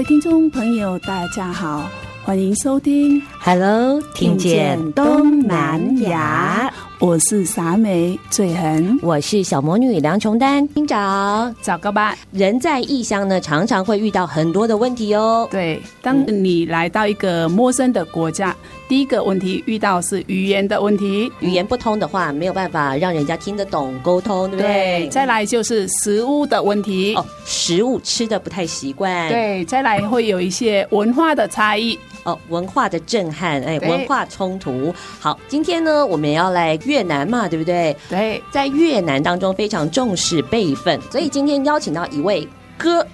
[0.00, 1.86] 位听众朋友，大家好，
[2.24, 6.72] 欢迎收听 Hello，听见东南亚。
[6.98, 10.66] 我是傻美最恒，我是小魔女梁琼丹。
[10.68, 12.16] 听早，早个吧。
[12.32, 15.46] 人在异乡呢，常常会遇到很多的问题哦。
[15.50, 21.30] 对，当你来到一个陌生的国家，嗯、第一个问题遇到是语言的问题。
[21.38, 25.02] 语言不通的话，没有办法让人家听得懂沟通，对不对？
[25.02, 25.08] 对。
[25.10, 27.14] 再来就是食物的问题。
[27.14, 29.28] 哦，食物吃的不太习惯。
[29.28, 31.96] 对，再来会有一些文化的差异。
[32.24, 34.92] 哦，文化的震撼，哎，文化冲突。
[35.20, 37.96] 好，今天呢，我们要来越南嘛，对不对？
[38.08, 42.44] 对，在越南当中非常重视辈分，所以今天邀请到一位
[42.76, 43.06] 哥。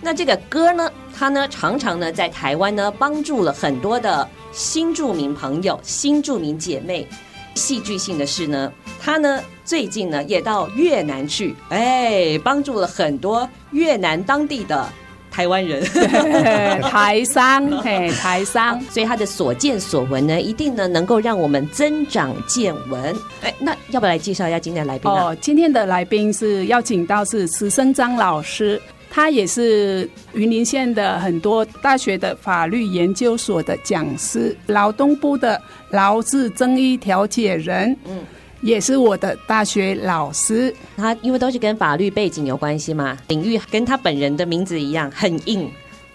[0.00, 7.06] 那这个哥呢，他呢常常呢在台湾呢帮助了很多的新著名朋友、新著名姐妹。
[7.54, 14.88] 戏剧性的是呢，他呢最近呢也到越南去，哎，帮助了很多越南当地的。
[15.30, 15.84] 台湾人，
[16.80, 23.14] 台商，嘿，台商， 所以他的所见所闻呢，一定呢能够让我们增长见闻。
[23.42, 25.24] 哎，那要不要来介绍一下今天的来宾啊？
[25.24, 28.80] 哦，今天的来宾是邀请到是石生章老师，
[29.10, 37.96] 他也是云林县的很多大学的法律研究所的讲师，劳动部的劳资争议调解人。
[38.06, 38.18] 嗯。
[38.62, 45.70] 也是我的大学老师，他因为都是跟法律背景有关系嘛，领域跟他本人的名字一样很硬。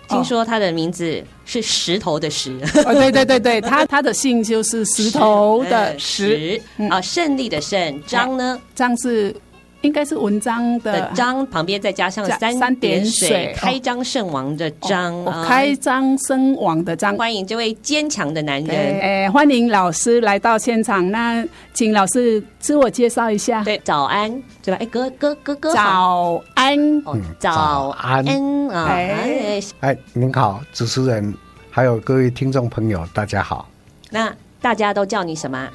[0.10, 8.60] 听说他的名字是石头的石，哦，对对对对，他 他的姓就是石头的石，嗯啊，胜利的胜，张呢？
[8.74, 9.34] 张是。
[9.82, 17.16] 应该是文章的章旁边再加上三三点水，开张圣王的张，开张圣王的张。
[17.18, 19.00] 欢迎这位坚强的男人。
[19.00, 21.10] 哎，欢迎老师来到现场。
[21.10, 21.44] 那
[21.74, 23.64] 请老师自我介绍一下。
[23.64, 24.32] 对，早安，
[24.64, 24.78] 对吧？
[24.80, 27.04] 哎，哥哥哥哥，早安，
[27.40, 28.24] 早安
[28.70, 28.86] 啊！
[28.86, 31.34] 哎，哎，您好，主持人，
[31.72, 33.68] 还有各位听众朋友，大家好。
[34.12, 34.32] 那
[34.62, 35.68] 大家都叫你什么？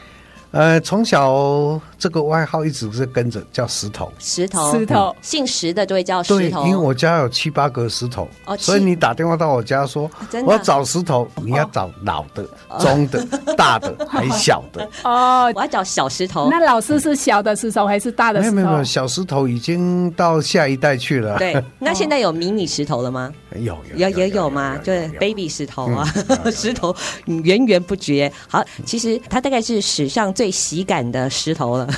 [0.56, 6.62] 呃，从小这个外号一直是跟着叫石头，石头，石头，姓石的就会叫石头。
[6.62, 10.10] 对，因为我家有七八个石头，哦，所以你打电话到我家说，
[10.46, 12.42] 我要找石头，你要找老的、
[12.78, 13.22] 中的、
[13.54, 14.88] 大的还是小的？
[15.04, 16.48] 哦，我要找小石头。
[16.50, 18.54] 那老师是小的石头还是大的石头？
[18.54, 21.36] 没有没有，小石头已经到下一代去了。
[21.36, 23.30] 对， 那现在有迷你石头了吗？
[23.62, 26.02] 有有也有嘛，就是，baby 石头啊，
[26.50, 26.96] 石头
[27.26, 28.32] 源源不绝。
[28.48, 30.46] 好，其实它大概是史上最。
[30.46, 31.88] 最喜感的石头了，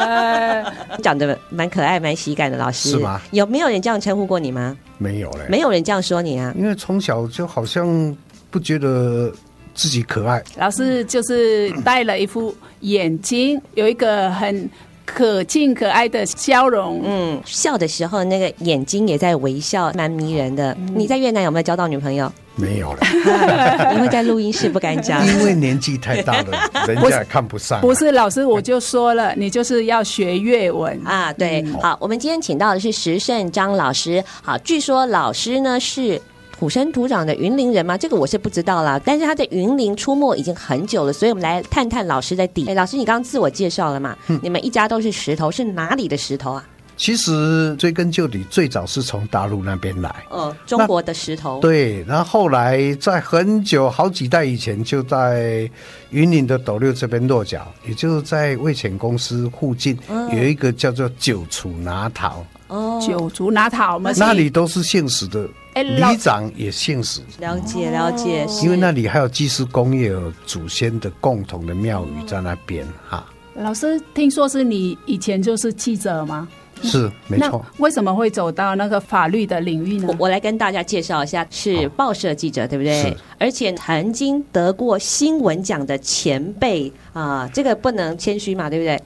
[1.02, 3.20] 长得蛮可爱、蛮喜感的老师，是吗？
[3.32, 4.74] 有没有人这样称呼过你吗？
[4.96, 6.54] 没有嘞，没有人这样说你啊。
[6.56, 8.16] 因为从小就好像
[8.50, 9.30] 不觉得
[9.74, 10.42] 自己可爱。
[10.56, 14.66] 老师就是戴了一副眼睛，有一个很
[15.04, 17.00] 可敬可爱的笑容。
[17.04, 20.72] 嗯，笑的时候那个眼睛也在微笑，蛮迷人的。
[20.80, 22.30] 嗯、你在越南有没有交到女朋友？
[22.56, 23.00] 没有了，
[23.96, 27.80] 因为在录音室不敢讲，因为年纪太大了， 人家也看不上。
[27.80, 31.32] 不是老师，我就说了，你就是要学越文啊。
[31.32, 34.22] 对，好，我们今天请到的是石胜章老师。
[34.42, 36.20] 好，据说老师呢是
[36.60, 37.96] 土生土长的云林人吗？
[37.96, 39.00] 这个我是不知道啦。
[39.02, 42.66] 但是他在云林出没已经很久了，所以我们来探探老师的底。
[42.68, 44.14] 哎，老师，你刚刚自我介绍了嘛？
[44.42, 46.68] 你们一家都是石头，是哪里的石头啊？
[47.00, 50.14] 其实追根究底，最早是从大陆那边来。
[50.28, 51.58] 哦，中国的石头。
[51.58, 55.68] 对，然后后来在很久好几代以前，就在
[56.10, 59.98] 云林的斗六这边落脚，也就是在味全公司附近
[60.30, 62.44] 有一个叫做九处拿桃。
[62.68, 67.22] 哦，九处拿桃嘛，那里都是姓石的，里长也姓石。
[67.38, 73.24] 了解了解，因为那里还有祭祀工业有祖先的共同的庙宇在那边哈。
[73.54, 76.46] 老师，听说是你以前就是记者吗？
[76.82, 77.64] 是没错。
[77.78, 80.06] 那为什么会走到那个法律的领域呢？
[80.08, 83.02] 我我来跟大家介绍一下，是报社记者，对不对？
[83.02, 83.16] 是。
[83.38, 89.00] 而且曾经得过新闻奖的前辈啊，这个不能谦虚嘛，对不对？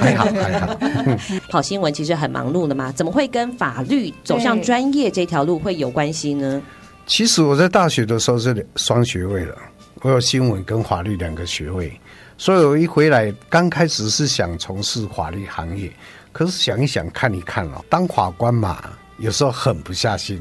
[0.00, 0.76] 还 好还好。
[1.48, 6.60] 跑新闻其实很忙碌的嘛，怎么会跟法律走向专业这条路会有关系呢？
[7.06, 9.54] 其实我在大学的时候是双学位了，
[10.00, 11.92] 我有新闻跟法律两个学位，
[12.36, 15.92] 所以我一回来刚开始是想从事法律行业。
[16.34, 18.82] 可是想一想，看一看哦，当法官嘛，
[19.18, 20.40] 有时候狠不下心；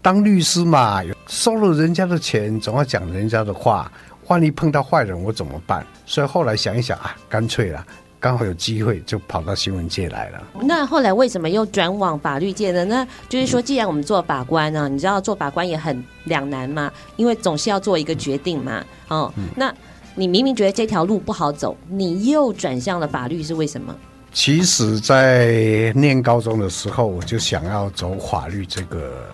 [0.00, 3.92] 当律师嘛，收了人家的钱，总要讲人家的话。
[4.28, 5.86] 万一碰到坏人，我怎么办？
[6.04, 7.86] 所以后来想一想啊，干脆了，
[8.18, 10.42] 刚好有机会，就跑到新闻界来了。
[10.62, 12.84] 那后来为什么又转往法律界呢？
[12.86, 18.82] 那就是说，既然我们做法官呢、啊，你知道做法官也很两难嘛，因为总是要做一个决定嘛。
[19.06, 19.72] 哦，那
[20.16, 23.94] 你明明觉得这条路不好走，你又转向了法律，是为什么？
[24.36, 29.26] 其实，在念高中的时候，我就想要走法律这个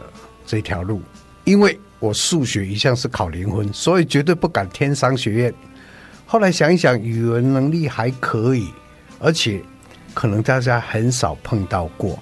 [0.46, 1.02] 这条路，
[1.42, 5.52] 因为我数学一向是考零分，所以绝对不敢填商学院。
[6.24, 8.68] 后来想一想，语文能力还可以，
[9.18, 9.60] 而且
[10.14, 12.16] 可能大家很少碰到过。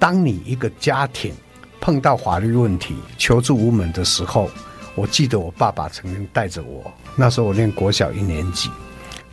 [0.00, 1.32] 当你一个家庭
[1.80, 4.50] 碰到法律问题、求助无门的时候，
[4.96, 8.68] 我记得我爸爸曾经带着我，那时候我念国小一年级，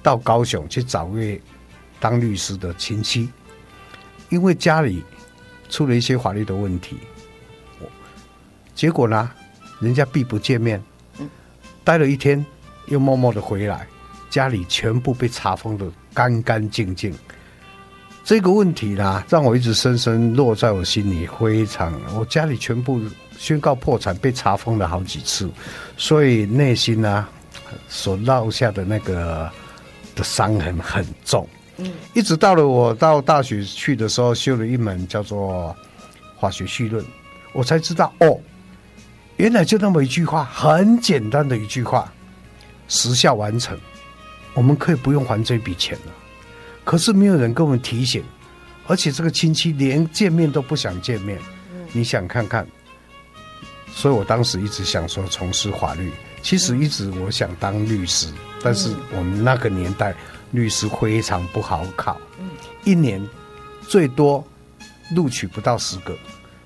[0.03, 1.41] 到高雄去找位。
[2.03, 3.29] 当律师的前妻，
[4.27, 5.01] 因为家里
[5.69, 6.97] 出了一些法律的问题，
[8.75, 9.31] 结果呢，
[9.79, 10.83] 人家避不见面，
[11.81, 12.45] 待了一天，
[12.87, 13.87] 又默默的回来，
[14.29, 17.15] 家里全部被查封的干干净净。
[18.25, 23.01] 这个问题呢，让我一直深深落在我心里，非常，我家里全部
[23.37, 25.49] 宣告破产，被查封了好几次，
[25.95, 27.25] 所以内心呢，
[27.87, 29.49] 所落下的那个
[30.15, 31.47] 的伤痕很重。
[31.77, 35.75] 嗯，一直到了我到大学去的时候，修了一门叫做
[36.39, 37.03] 法学绪论，
[37.51, 38.39] 我才知道哦，
[39.37, 42.13] 原来就那么一句话，很简单的一句话，
[42.87, 43.75] 时效完成，
[44.53, 46.13] 我们可以不用还这笔钱了。
[46.83, 48.23] 可是没有人跟我们提醒，
[48.85, 51.39] 而且这个亲戚连见面都不想见面。
[51.91, 52.67] 你想看看，
[53.91, 56.11] 所以我当时一直想说从事法律，
[56.43, 58.27] 其实一直我想当律师，
[58.61, 60.13] 但是我们那个年代。
[60.53, 62.15] 律师非常不好考，
[62.85, 63.19] 一年
[63.87, 64.41] 最多
[65.15, 66.15] 录取不到十个，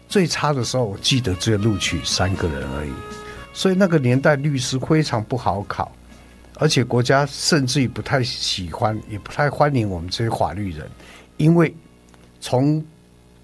[0.09, 2.91] 最差的时候我记得只有录取三个人而已。
[3.53, 5.89] 所以那个年代律师非常不好考，
[6.55, 10.85] 而且国家甚至于不太喜欢，也不太欢迎我们这些法律人，
[11.37, 11.73] 因为
[12.41, 12.85] 从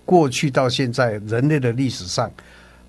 [0.03, 2.29] 过去到现在，人类的历史上，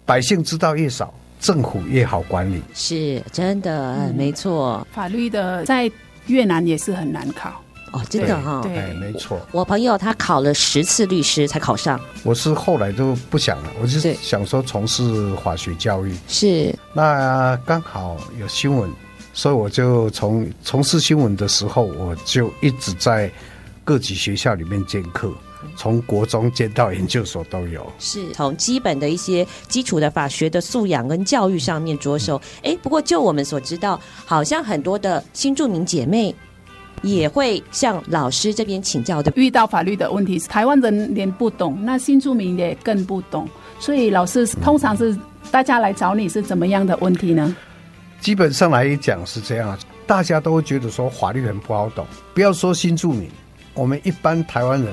[0.04, 2.60] 百姓知道越少，政府越好管理。
[2.74, 4.84] 是真的，嗯、没错。
[4.92, 5.88] 法律的在。
[6.26, 7.50] 越南也是很难考
[7.92, 9.40] 哦，真的哈，对，没错。
[9.52, 12.00] 我朋友他考了十次律师才考上。
[12.24, 16.12] 我是后来都不想了，我就是想说从事法学教育。
[16.26, 18.90] 是，那刚好有新闻，
[19.32, 23.30] 所以我就从从事新闻的时候，我就一直在
[23.84, 25.32] 各级学校里面见课，
[25.76, 27.86] 从国中兼到研究所都有。
[27.98, 32.40] 是从基本的一些基础的法学的素养跟教育上面着手。
[32.62, 36.34] 哎、嗯，不过就我们所知道，好像很多的新住民姐妹。
[37.02, 39.30] 也会向老师这边请教的。
[39.36, 43.46] 遇到法律的问题，台湾人连不懂，那新住民也更不懂。
[43.78, 45.14] 所以老师通常是
[45.50, 47.54] 大家来找你是怎么样的问题呢？
[48.20, 52.06] 基本上来讲是这样，大家都会觉得说法律很不好懂。
[52.32, 53.28] 不要说新住民，
[53.74, 54.90] 我们一般台湾人，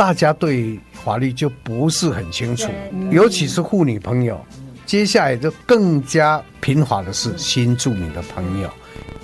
[0.00, 2.70] 大家对法律就不是很清楚，
[3.10, 4.40] 尤其是妇女朋友。
[4.86, 8.70] 接下来就更加频繁的是新住民的朋友。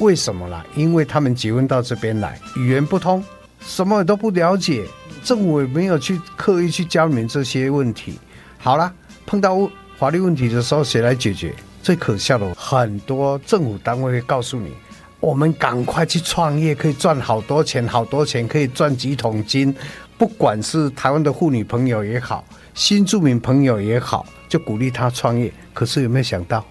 [0.00, 0.62] 为什么啦？
[0.74, 3.24] 因为他们结婚到这边来，语言不通，
[3.58, 4.84] 什么都不了解，
[5.24, 8.18] 政府也没有去刻意去教你们这些问题。
[8.58, 8.92] 好了，
[9.24, 9.58] 碰到
[9.96, 11.54] 法律问题的时候，谁来解决？
[11.82, 14.74] 最可笑的，很多政府单位会告诉你，
[15.20, 19.74] 我们赶快去创业，可以赚好多钱，好多钱可以赚几桶金。
[20.18, 22.44] 不管是台湾的妇女朋友也好，
[22.74, 25.52] 新住民朋友也好，就鼓励他创业。
[25.74, 26.64] 可是有没有想到，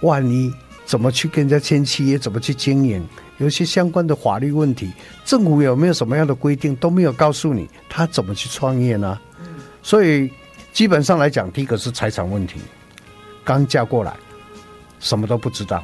[0.00, 0.52] 万一？
[0.86, 2.18] 怎么去跟人家签契约？
[2.18, 3.02] 怎么去经营？
[3.38, 4.92] 有些相关的法律问题，
[5.24, 9.18] 政府有没有什么样的规定都没有告诉你，他怎么去创业呢？
[9.82, 10.30] 所以
[10.72, 12.60] 基本上来讲，第一个是财产问题。
[13.44, 14.14] 刚嫁过来，
[15.00, 15.82] 什么都不知道。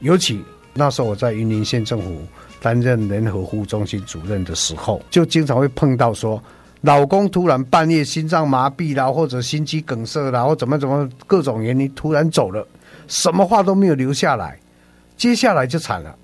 [0.00, 2.26] 尤其那时候我在云林县政府
[2.64, 6.42] 担任联合服务中心主任的时候，就经常会碰到说，
[6.80, 12.66] 老公突然半夜心脏麻痹啦，或者心肌梗塞啦，或怎么怎么各种原因突然走了。
[13.06, 14.58] 什么话都没有留下来，
[15.14, 16.16] 接下来就惨了。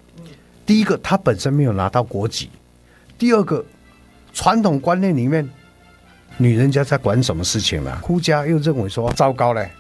[0.65, 2.47] 第一个，他本身没有拿到国籍；
[3.19, 3.63] 第二个，
[4.33, 5.47] 传统观念里面，
[6.39, 8.01] 女人家在管什么事情呢？
[8.03, 9.71] 夫家又认为说糟糕嘞，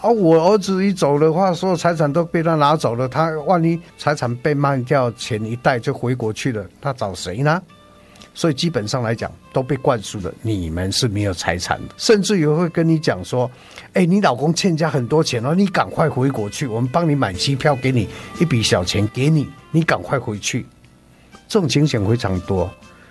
[0.00, 7.60] 啊，我儿子一走的话，所有财产都被他拿走了，他万一财产被卖掉，钱一袋就回国去了，他找谁呢？
[8.32, 13.50] 所以基本上来讲，都被灌输了你们是没有财产的，甚至于会跟你讲说，
[13.94, 18.08] 哎，你老公欠家很多钱哦，你赶快回国去，我们帮你买机票，给你
[18.40, 20.64] 一笔小钱给你，你赶快回去。
[21.48, 22.70] 这种情形非常多，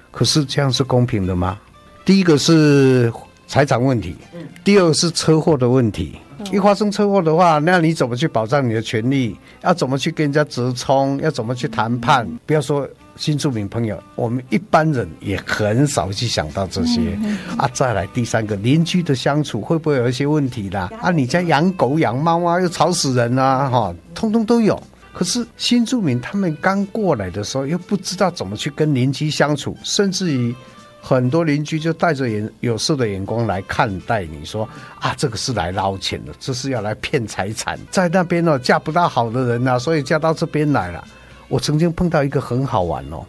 [0.10, 1.60] 可是这样是公平的吗？
[2.06, 3.12] 第一个是
[3.48, 4.15] 财产问题，
[4.63, 6.17] 第二个是车祸的问题。
[6.51, 9.36] 一发生车祸的话，那你怎么去保障你的权利？
[9.63, 11.20] 要怎么去跟人家直冲？
[11.22, 12.27] 要怎么去谈判？
[12.46, 12.88] 不要说。
[13.20, 17.68] 新住民朋友，我们一般人也很少去想到这些、嗯嗯、啊。
[17.74, 20.88] 再来第三个，邻居的相处会不会有一些问题啦？
[21.01, 24.80] 啊，你家养狗养猫啊，又吵死人啊，哈，通通都有。
[25.13, 30.54] 可是新住民他们刚过来的时候，又不知道怎么去跟邻居相处，甚至于
[31.01, 34.68] 很多邻居就带着眼有色的眼光来看待你，说
[35.00, 41.08] 啊，这个是来捞钱的，这是要来骗财产，在那边呢嫁不到好的人呐，所以嫁到这边来了。
[41.48, 43.25] 我曾经碰到一个很好玩哦，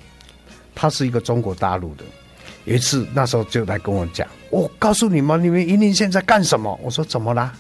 [0.74, 2.04] 他是一个中国大陆的，
[2.64, 6.76] 有一次那时候就来跟我讲，我告诉你们，你们云林现在干什么？
[6.82, 7.52] 我说怎么啦？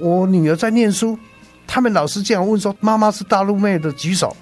[0.00, 1.18] 我女儿在念书，
[1.66, 4.34] 他们老师这样问说，妈妈是大陆妹的举手。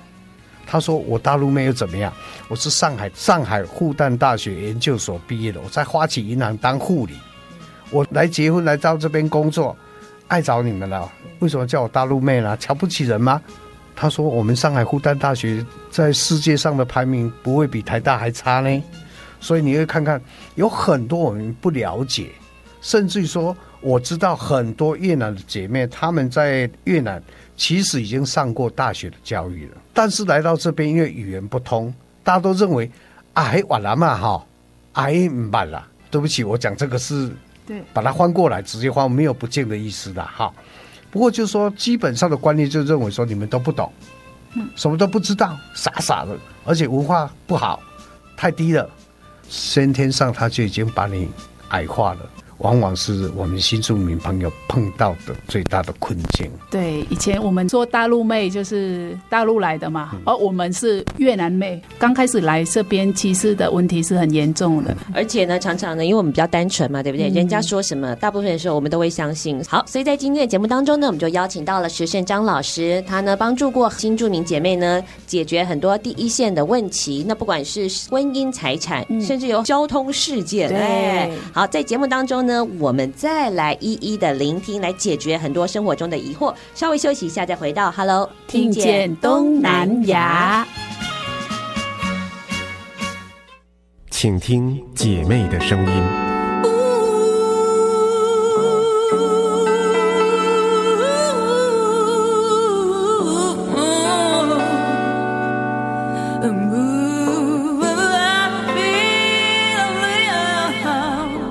[0.73, 2.11] 他说我大陆妹又怎么样？
[2.49, 7.13] 我是上海上海复旦大学研究所毕业的，我在花旗银行当护理，
[7.91, 9.77] 我来结婚来到这边工作，
[10.29, 12.57] 爱找你们了，为什么叫我大陆妹呢？
[12.57, 13.39] 瞧不起人吗？
[13.95, 18.83] 他说：“我们上海复旦大学在世界上的排名不会比台大还差呢，
[19.41, 20.19] 所以你会看看
[20.55, 22.31] 有很多我们不了解，
[22.81, 27.23] 甚至于说我知道很多越南的姐妹，她们在越南
[27.59, 31.93] 其实已经上过大学的教育了，但是来到这边因为语言不通，
[32.25, 32.91] 大家都认为
[33.35, 34.47] 哎完了嘛哈，
[34.93, 37.31] 哎满了，对不起，我讲这个是
[37.67, 40.53] 对，把它翻过来直接翻，没有不敬的意思的哈。”
[41.11, 43.93] 不过就是说，基本上的观念就认为说你们都不懂，
[44.55, 46.35] 嗯，什么都不知道，傻傻的，
[46.65, 47.83] 而且文化不好，
[48.35, 48.89] 太低了，
[49.47, 51.29] 先天上他就已经把你
[51.69, 52.21] 矮化了。
[52.63, 56.51] 往往是我们新住民朋友碰到的最大的困境。
[56.71, 61.83] 对，以前我们说大陆妹就是大陆来的嘛，嗯、而我们是越南妹。
[61.99, 67.29] 刚开始来这边歧视的问题是很严重的，而且呢，常常呢，因为我们比较单纯嘛，对不对？
[67.31, 69.61] 嗯、人家说什么，大部分的时候我们都会相信。
[69.65, 77.25] 好，所以在今天的节目当中呢，我们就邀请到了石胜章老师，他呢帮助过新住民姐妹呢解决很多第一线的问题。
[77.27, 82.52] 那不管是婚姻、财产，嗯、甚至有交通事件，对、哎，好，在节目当中呢。
[82.53, 86.55] 呢，我们再来一一的聆听，来解决很多生活中的疑惑。
[86.75, 90.67] 稍微休息一下，再回到 Hello，听见东南亚，
[94.11, 96.33] 请听姐妹的声音。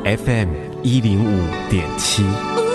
[0.04, 2.71] FM 一零五点七。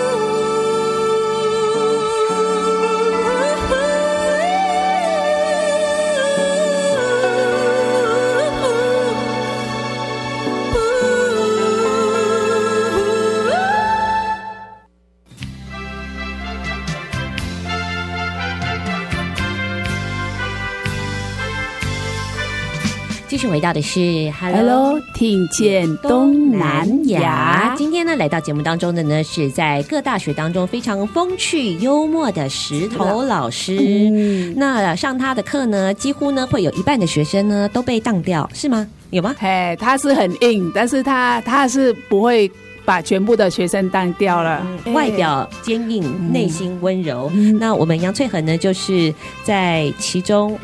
[23.57, 27.73] 回到的是 Hello，听见东南亚。
[27.75, 33.75] 今天呢，来到节目当中的呢，是在各大学当中非常风趣幽默的石头老师。
[33.75, 38.87] 嗯、那上他的课呢，几乎呢会有一半的学生呢都被当掉，是吗？
[39.09, 39.35] 有吗？
[39.39, 42.51] 嘿，他是很硬，但是他他是不会
[42.85, 44.63] 把全部的学生当掉了。
[44.85, 47.31] 嗯、外表坚硬，嗯、内心温柔。
[47.33, 49.11] 嗯、那我们杨翠恒呢，就是
[49.43, 50.55] 在其中。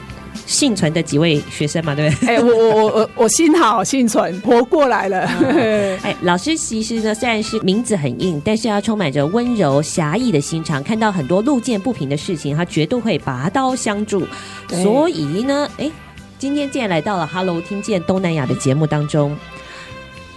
[0.46, 2.30] 幸存的几位学生嘛，对不对？
[2.30, 5.20] 哎、欸，我我我我幸好幸存，活过来了。
[5.22, 10.84] 哎、欸，老师其实呢，虽然是名字很硬，但是他充满着温柔侠义的心肠。
[10.84, 14.26] 看到很多路见不平的事情，他绝对会拔刀相助。
[14.70, 15.92] 所以呢，哎、欸，
[16.38, 19.38] 今天既然来到了 Hello，听见东南亚的节目当中，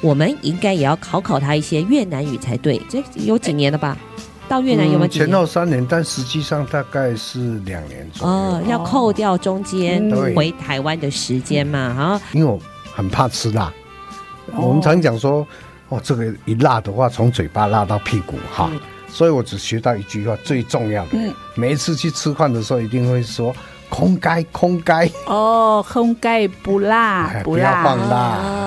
[0.01, 2.81] 我们应该也要考考他一些越南语才对。
[2.89, 3.97] 这有几年了吧？
[4.47, 8.33] 欸到越南有没有、嗯、前后三年，但实际上大概是两年左右。
[8.33, 11.95] 哦，要扣掉中间回台湾的时间嘛？
[11.95, 12.59] 哈、嗯，因为我
[12.95, 13.73] 很怕吃辣。
[14.53, 15.47] 哦、我们常讲说，
[15.89, 18.71] 哦，这个一辣的话，从嘴巴辣到屁股哈。
[19.09, 21.11] 所以我只学到一句话，最重要的。
[21.15, 23.55] 嗯、每一次去吃饭的时候，一定会说
[23.89, 28.17] 空盖空盖，哦，空盖不辣哎，不不要放辣。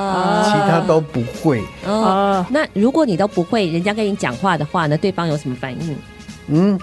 [0.09, 1.59] 哦其他都不会。
[1.85, 5.95] 哦哦，那如果你都不会，人家跟你讲话的话呢，对方有什么反应？
[6.47, 6.79] 嗯，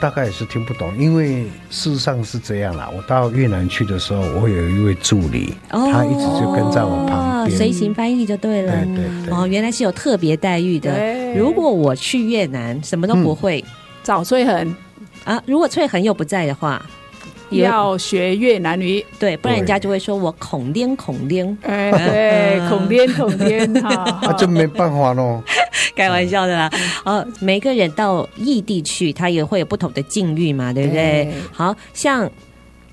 [0.00, 2.90] 大概也是听不懂，因为事实上是这样啦。
[2.94, 7.56] 我到越南去的时候，我有一位助理，他一直就跟在我旁边。
[7.56, 8.72] 随行翻译就对了。
[8.84, 10.92] 对对对哦，原来是有特别待遇的。
[11.34, 13.64] 如果我去越南什么都不会、
[14.02, 14.76] 找翠痕
[15.24, 17.03] 啊，如果翠痕又不在的话，也
[17.50, 25.42] 要学越南语，对，不然人家就会说我孔颠孔颠，哎，对，孔颠孔颠哈，那 就没办法喽。
[25.94, 26.70] 开玩笑的啦。
[27.04, 31.24] 哦，每个人到异地去，他也会有不同的境遇嘛，对不对？
[31.24, 31.34] 对。
[31.52, 32.28] 好像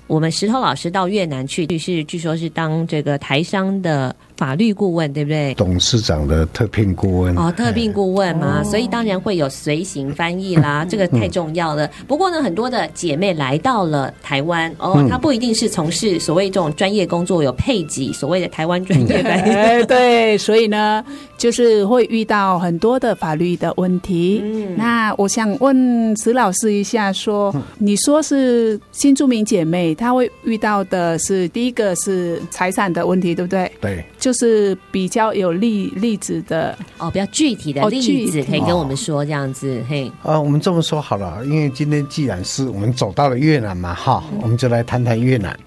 [0.06, 5.54] 我们石头老师到越南去，是据说是当这个台商的法律顾问，对不对？
[5.54, 11.88] 董事长的特聘顾问哦，特聘顾问嘛，哦所以当然会有随行翻译啦， 这个太重要了。
[12.06, 19.50] 不过呢，很多的姐妹来到了台湾，哦，她不一定是从事所谓这种专业工作，有配给所谓的台湾专业 翻译。
[19.52, 21.04] 哎，对，所以呢，
[21.36, 24.40] 就是会遇到很多的法律的问题。
[24.42, 33.70] 嗯那我想问石老师一下说，你说是新住民姐妹，她会遇到的是第一个是财产的问题，对不对？
[33.80, 45.58] 对，就是比较有例例子的，哦，比较具体的哦例子可以跟我们说这样子，嘿，啊，我们这么说好了，因为今天既然是我们走到了越南嘛，哈，我们就来谈谈越南。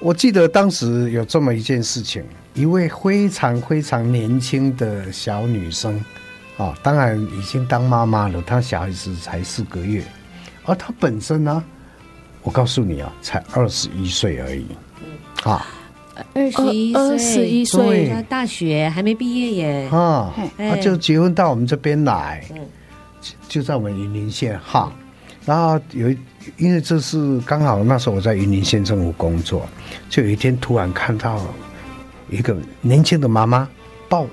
[0.00, 5.98] 我记得当时有这么一件事情，一位非常非常年轻的小女生，
[6.58, 10.04] 啊，当然已经当妈妈了，她小孩子才四个月，
[10.66, 11.64] 而她本身呢，
[12.42, 14.66] 我告诉你啊，才二十一岁而已，
[15.42, 15.66] 啊
[16.34, 17.86] 二十一岁，二十一岁。
[17.86, 22.60] 对那大学还没毕业耶，啊，他就结婚到我们这边来嗯，
[23.20, 24.92] 就就在我们云林县哈。
[25.44, 26.18] 然后有一，
[26.58, 29.66] 因为这是刚好那时候我在云林县政府工作，
[30.10, 31.40] 就有一天突然看到
[32.28, 33.66] 一个年轻的妈妈
[34.10, 34.26] 抱，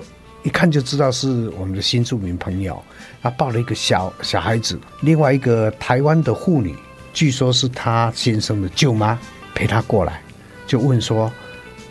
[0.43, 2.83] 一看就知道是我们的新住民朋友，
[3.21, 6.75] 她抱了一个小小孩子，另外一个台湾的妇女，
[7.13, 9.17] 据说是她先生的舅妈
[9.53, 10.21] 陪她过来，
[10.67, 11.31] 就问说，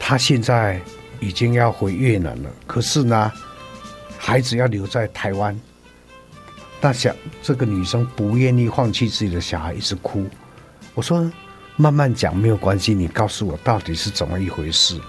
[0.07, 0.79] 她现在
[1.19, 3.33] 已经要回越南了，可是呢，
[4.19, 5.59] 孩子要留在台湾。
[6.79, 7.11] 那小
[7.43, 10.27] 这个女生不愿意放弃自己的小孩，一直哭。
[10.93, 11.33] 我说
[11.77, 15.01] 慢慢讲没有关系，你告诉我到底是怎么一回事。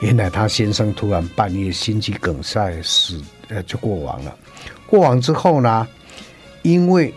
[0.00, 4.36] 原来她先生突然半夜心肌梗塞死，呃，就过亡了。
[4.84, 5.86] 过亡之后呢，
[6.62, 7.14] 因为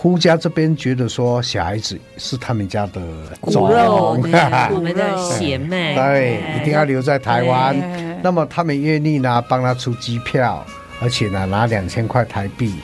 [0.00, 3.00] 夫家这边觉得说小孩子是他们家的
[3.40, 4.32] 骨种肉对
[4.72, 7.78] 我们的血脉，对，一定要留在台湾。
[7.80, 10.66] 哎那么他们愿意呢，帮他出机票，
[11.00, 12.74] 而且呢拿两千块台币，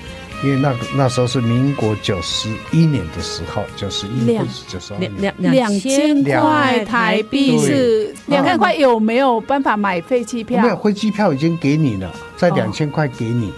[0.42, 10.60] 因为那个那时候是民国九十一年的时候，九十一年九十二两年，两两千块台币是两千块，有没有办法买飞机票？
[10.62, 13.52] 没有飞机票已经给你了，在两千块给你，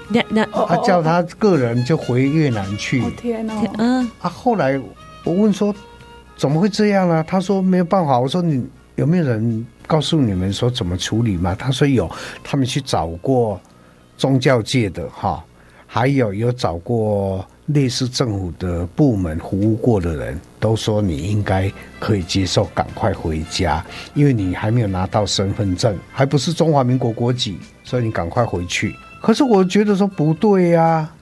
[0.68, 3.02] 他叫他个人就回越南去。
[3.02, 4.80] 哦天哦，嗯，啊，后来
[5.24, 5.74] 我问说
[6.36, 7.24] 怎么会这样呢？
[7.26, 8.20] 他说没有办法。
[8.20, 11.54] 我说你有没有人告诉你们说怎么处理嘛？
[11.54, 12.08] 他说有，
[12.44, 13.60] 他们去找过
[14.16, 15.42] 宗教界的哈，
[15.96, 23.82] 还有有找过类似政府的部门服务过的人，都说你应该可以接受，赶快回家，
[24.12, 28.94] 因为你还没有拿到身份证，还不是中华民国国籍，所以你赶快回去。
[29.22, 31.14] 可是我觉得说不对呀、啊。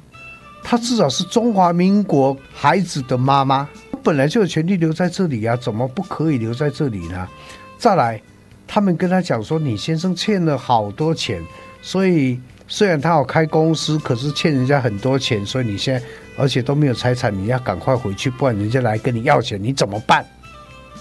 [0.65, 3.69] 她至少是中华民国孩子的妈妈，
[4.03, 7.29] 本来就有权利留在这里啊，怎么不可以留在这里呢？
[7.79, 8.21] 再来，
[8.67, 11.41] 他们跟他讲说，你先生欠了好多钱，
[11.81, 20.25] 所以虽然他有开公司，可是欠人家很多钱，所以你现在而且都没有财产，你要赶快回去，不然人家来跟你要钱，你怎么办？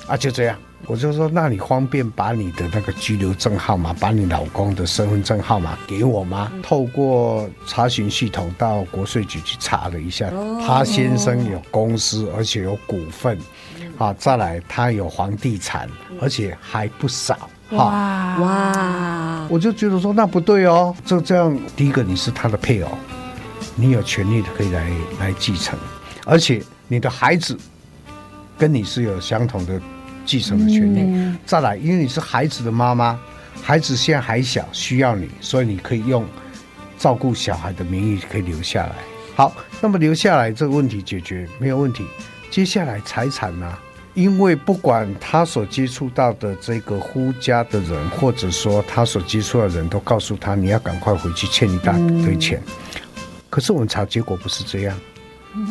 [0.07, 0.57] 啊，就这样。
[0.85, 6.51] 我就说，那你方便把你的那个居留证号码，把你老公的身份证号码给我吗？
[6.61, 10.29] 透过查询系统到国税局去查了一下，
[10.67, 13.39] 他先生有公司，而且有股份，
[13.97, 17.77] 啊，再来他有房地产，而且还不少，哈。
[17.77, 22.89] 哇哇，我就觉得说那不对哦，就这样，第一个你是他的配偶，
[23.75, 25.77] 你有权利的可以来来继承，
[26.25, 27.57] 而且你的孩子
[28.57, 29.79] 跟你是有相同的
[30.25, 31.01] 继承的权利。
[31.01, 33.19] 嗯再来，因为你是孩子的妈妈，
[33.61, 36.25] 孩子现在还小，需要你，所以你可以用
[36.97, 38.95] 照顾小孩的名义可以留下来。
[39.35, 42.05] 好，那么留下来这个问题解决没有问题。
[42.49, 43.73] 接下来财产呢？
[44.13, 52.61] 因为不管他所接触到的这个呼家的人，或者说他所接触的人都告诉他，你要赶快回去，欠一大堆钱。
[53.49, 54.99] 可是我们查结果不是这样。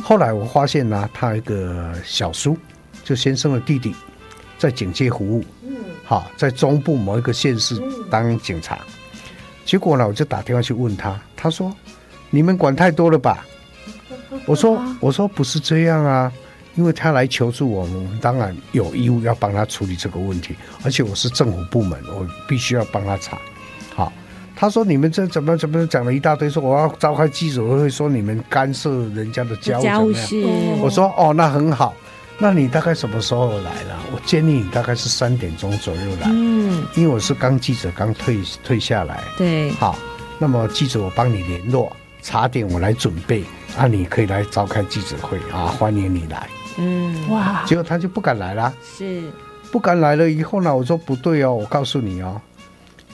[0.03, 2.57] 后来我发现呢，他一个小叔，
[3.05, 3.95] 就先生的弟弟，
[4.59, 8.79] 在警界服务，嗯，好，在中部某一个县市当警察。
[9.65, 11.73] 结果呢，我就打电话去问他，他说
[12.31, 13.45] ：“你们管太多了吧？”
[14.47, 16.33] 我说：“我说不是这样啊，
[16.75, 20.55] 因为他来求助我们，我们当然有义务要帮他处理这个问题，
[20.85, 23.39] 而且我是政府部门，我必须要帮他查。”
[23.95, 24.13] 好，
[24.57, 30.45] 他说：“你们这怎么怎么讲了一大堆，说我要召开记者会，说你们干涉人家的家务，家务事。”
[30.81, 31.95] 我说：“哦，那很好。”
[32.39, 33.97] 那你大概什么时候来了？
[34.11, 39.97] 我建议你大概是三点钟左右来，嗯，因为我是刚记者刚退退下来，对，好，
[40.41, 43.45] 那么记者我帮你联络，茶点我来准备，
[43.77, 49.23] 啊，你可以来召开记者会啊，欢迎你来，嗯，哇，结果他就不敢来了，是，
[49.71, 52.41] 不敢来了以后呢，我说不对哦，我告诉你哦，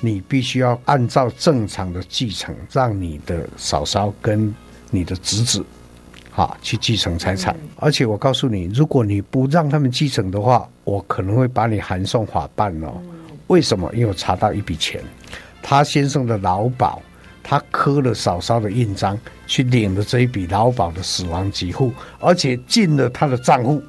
[0.01, 4.55] 你必须要按照正常的继承，让你的嫂嫂跟
[4.91, 5.65] 你的侄子。
[6.37, 12.93] 啊，去继承财产，而且我告诉你，如果你不让他们继承的话，我可能会把你函送法办哦。
[13.49, 13.91] 为什么？
[13.93, 15.03] 因为我查到一笔钱，
[15.61, 17.03] 他先生的劳保，
[17.43, 23.83] 他刻了嫂嫂的印章，去领了这一笔劳保的死亡给付，而且进了他的账户。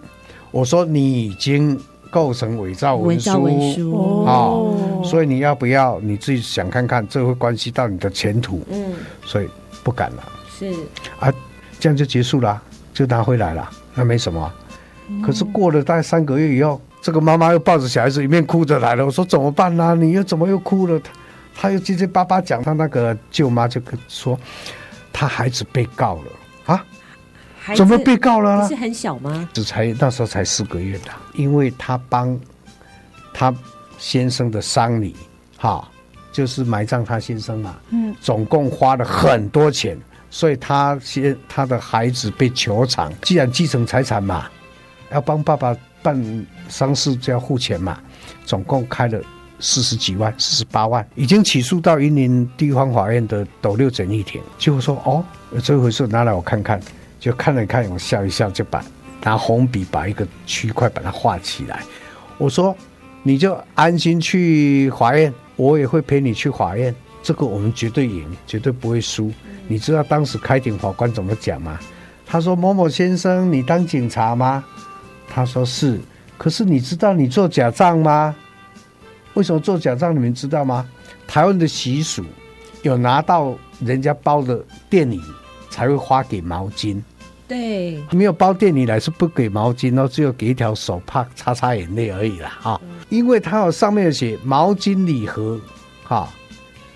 [0.49, 3.91] 我说你已经构成伪造文书，文书
[4.25, 8.65] 哦，所以你要不要你自己想看看，这会关系到你的前途。
[8.71, 8.93] 嗯，
[9.23, 9.47] 所以
[9.83, 10.23] 不敢了。
[10.49, 10.73] 是
[11.19, 11.31] 啊。
[11.81, 12.61] 这样就结束了，
[12.93, 14.51] 就拿回来了，那没什么。
[15.25, 19.05] 可是过了大概三个月以后，这个妈妈又抱着小孩子一面哭着来了。
[19.05, 19.95] 我说怎么办呢？
[19.95, 21.01] 你又怎么又哭了？
[21.55, 24.37] 她又结结巴巴讲，她那个舅妈就说，
[25.11, 26.31] 他孩子被告了
[26.65, 26.85] 啊？
[27.75, 28.67] 怎么被告了？
[28.67, 29.47] 是很小吗？
[29.53, 32.39] 只才那时候才四个月的，因为他帮
[33.33, 33.53] 他
[33.97, 35.15] 先生的丧礼，
[35.57, 35.87] 哈，
[36.31, 39.97] 就是埋葬他先生嘛，嗯，总共花了很多钱。
[40.31, 44.47] 所以他先他的孩子被球场，既然继承财产嘛，
[45.11, 47.99] 要帮爸爸办丧事就要付钱嘛，
[48.45, 49.19] 总共开了
[49.59, 54.41] 四十几万，四十八万，已经起诉到云林地方法院的斗六简易庭。
[54.57, 55.23] 结果说哦，
[55.63, 56.79] 这回事拿来我看看，
[57.19, 58.83] 就看了看，我笑一笑，就把
[59.23, 61.83] 拿红笔把一个区块把它画起来。
[62.37, 62.75] 我说
[63.21, 69.31] 你就安心去法院，我也会陪你去法院，这个我们绝对赢，绝对不会输。
[69.67, 71.77] 你知道当时开庭法官怎么讲吗？
[72.31, 74.63] 他说：“某某先生，你当警察吗？”
[75.27, 75.99] 他说：“是。”
[76.37, 78.35] 可是你知道你做假账吗？
[79.35, 80.13] 为什么做假账？
[80.13, 80.87] 你们知道吗？
[81.27, 82.23] 台湾的习俗
[82.81, 85.21] 有拿到人家包的店里
[85.69, 87.01] 才会发给毛巾。
[87.47, 92.57] 对，没有包店里来是不给毛巾哦，只有给一条手帕擦擦眼泪而已啦。
[92.61, 95.59] 哈，因为它有上面有写毛巾礼盒，
[96.03, 96.29] 哈，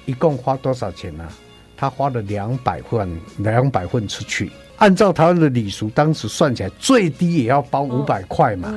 [0.05, 1.27] 一共花多少钱呢？
[1.75, 4.51] 他花了两百份，两百份出去。
[4.77, 8.73] 按照台湾的礼俗，当时算起来最低也要包五百块嘛。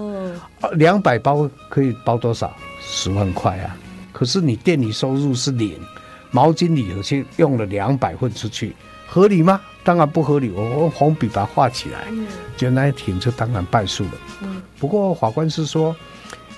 [0.72, 2.56] 两百包可以包多少？
[2.88, 3.76] 十万块啊！
[4.12, 5.78] 可是你店里收入是零，
[6.30, 8.74] 毛巾礼盒却用了两百份出去，
[9.06, 9.60] 合理吗？
[9.84, 10.50] 当然不合理。
[10.50, 12.06] 我用红笔把它画起来，
[12.56, 14.12] 就那一庭就当然败诉了。
[14.78, 15.94] 不过法官是说，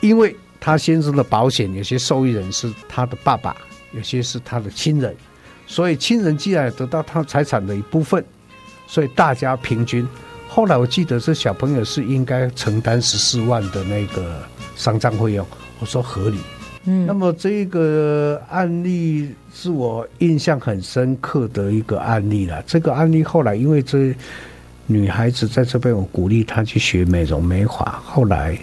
[0.01, 3.57] 因为他先生的保险有些受益人是他的爸爸，
[3.93, 5.17] 有些是他的亲人。
[5.67, 8.25] 所以亲人既然得到他财产的一部分，
[8.87, 10.07] 所以大家平均。
[10.49, 14.43] 后来我记得这小朋友是应该承担十四万的那个
[14.75, 15.47] 丧葬费用，
[15.81, 16.39] 我说合理。
[16.85, 22.63] 嗯，那么这个案例是我印象很深刻的一个案例了。
[22.67, 24.15] 这个案例后来因为这
[24.87, 28.59] 女孩子在这边，我鼓励她去学美容美发，后来。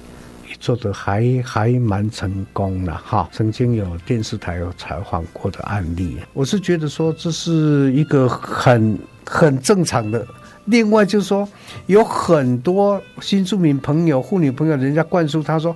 [0.57, 10.25] 做的还还蛮成功的哈，曾经有电视台有采访过的案例，我是觉得说这是一个很很正常的。
[10.63, 11.47] 另外就是说，
[11.85, 15.75] 有很多新住民朋友、妇女朋友，人家灌输他说，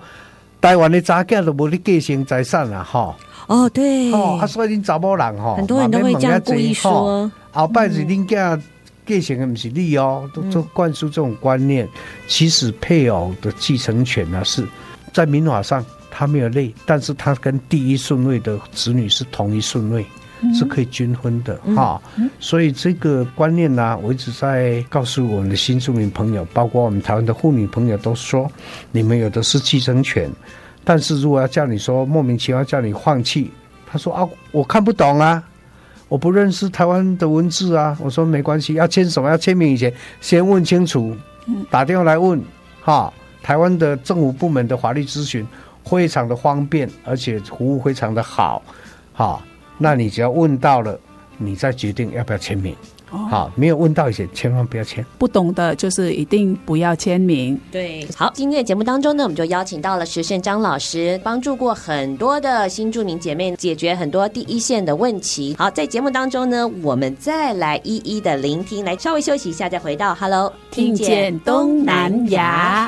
[0.62, 3.16] 台湾的查囝都无你继承财产了哈。
[3.48, 4.12] 哦，对。
[4.12, 8.60] 哦，啊，所以你查某人哈，很多人都会这样故意说，后摆是恁囝。
[9.06, 11.84] 继承的不是你哦，都都灌输这种观念。
[11.84, 11.90] 嗯、
[12.28, 14.64] 其实配偶的继承权呢，是
[15.12, 20.19] 在民法上他没有累，但是他跟第一顺位的子女是同一顺位，嗯、
[20.54, 22.02] 是可以均分的哈。
[22.40, 28.50] 所以这个观念呢，我一直在告诉我们的新住民朋友，包括我们台湾的妇女朋友，都说
[28.92, 30.30] 你们有的是继承权，
[30.84, 33.52] 但是如果要叫你说莫名其妙叫你放弃，
[33.86, 35.44] 他说啊，我看不懂啊。
[36.08, 37.96] 我不认识台湾的文字啊！
[38.02, 39.30] 我说没关系，要签什么？
[39.30, 41.16] 要签名以前先问清楚，
[41.70, 42.42] 打电话来问
[42.82, 43.14] 哈。
[43.44, 45.46] 台湾的政府部门的法律咨询
[45.86, 48.60] 非常的方便，而且服务非常的好，
[49.14, 49.40] 哈。
[49.80, 51.00] 那你只要问到了，
[51.38, 52.76] 你再决定要不要签名。
[53.12, 55.04] 好，没有问到以前，千万不要签。
[55.18, 57.60] 不懂的，就是一定不要签名。
[57.72, 65.56] 对，好，今天的节目当中呢，我们就邀请到了石胜章老师，帮助过很多的新住民姐妹解决很多第一线的问题。
[65.58, 72.88] 好，在节目当中呢，我们再来一一的聆听，来稍微休息一下，再回到 Hello，听见东南亚。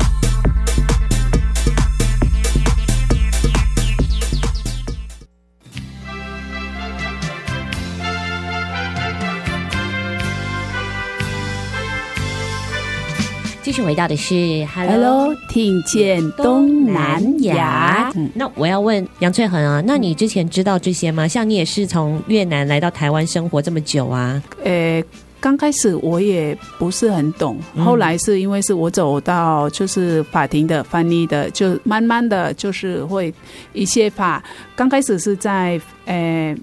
[13.71, 14.35] 继续回到的是
[14.75, 18.11] Hello，, Hello 听见东南亚。
[18.15, 21.25] 嗯，那我要问杨翠恒啊，那你之前知道这些吗？
[21.25, 24.43] 像你也是从越南来到台湾生活这么久啊？
[24.65, 25.01] 呃，
[25.39, 33.33] 刚开始我也不是很懂，后来是因为是我走到就是法庭的翻译的，就慢慢的就是会
[33.71, 34.43] 一些法。
[34.75, 36.53] 刚开始是在呃。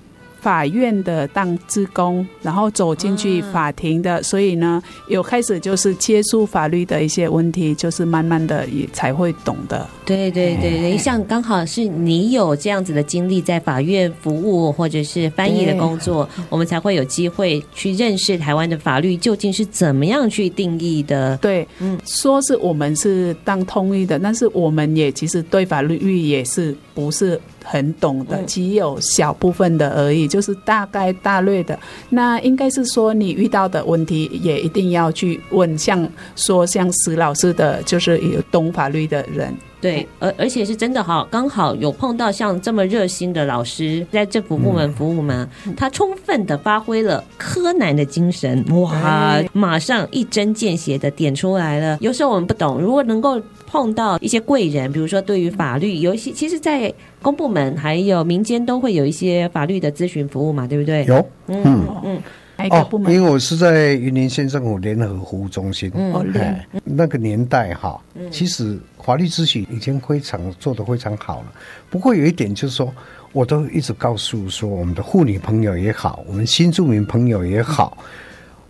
[0.41, 9.89] 法院的当职工，然后走进去法庭的，所以呢，有开始就是接触法律的一些问题，就是慢慢的也才会懂的。
[10.05, 21.37] 对对对对，像刚好是你有这样子的经历，在法院服务或者是翻译的工作，我们才会有机会去认识台湾的法律究竟是怎么样去定义的。
[21.39, 27.39] 对，嗯，说是我们是当通译的，但是我们也其实对法律也是不是。
[27.71, 31.79] 很懂的，只有小部分的而已，就是大概大略的。
[32.09, 39.55] 那应该是说，你遇到的问题也一定要去问，像说像石老师的，就是有懂法律的人。
[39.81, 51.99] 对，而而且是真的哈，刚好有碰到像这么热心的老师，在政府部门服务嘛，嗯、他充分的发挥了柯南的精神，哇，马上一针见血的点出来了。
[52.01, 61.05] 有时候我们不懂，如果能够碰到一些贵人，比如说对于法律，有一些其实，在公部门还有民间都会有一些法律的咨询服务嘛，对不对？
[61.05, 61.87] 有，嗯。
[62.05, 62.23] 嗯。
[62.71, 68.01] 哦，因为我是在云林县政府联合服务中心，嗯，那个年代哈，
[68.33, 71.53] 其实法律咨询已经非常做得非常好了。
[71.89, 72.93] 不过有一点就是说，
[73.33, 77.97] 我都一直告诉说，我们的妇女朋友也好，我们新住民朋友也好，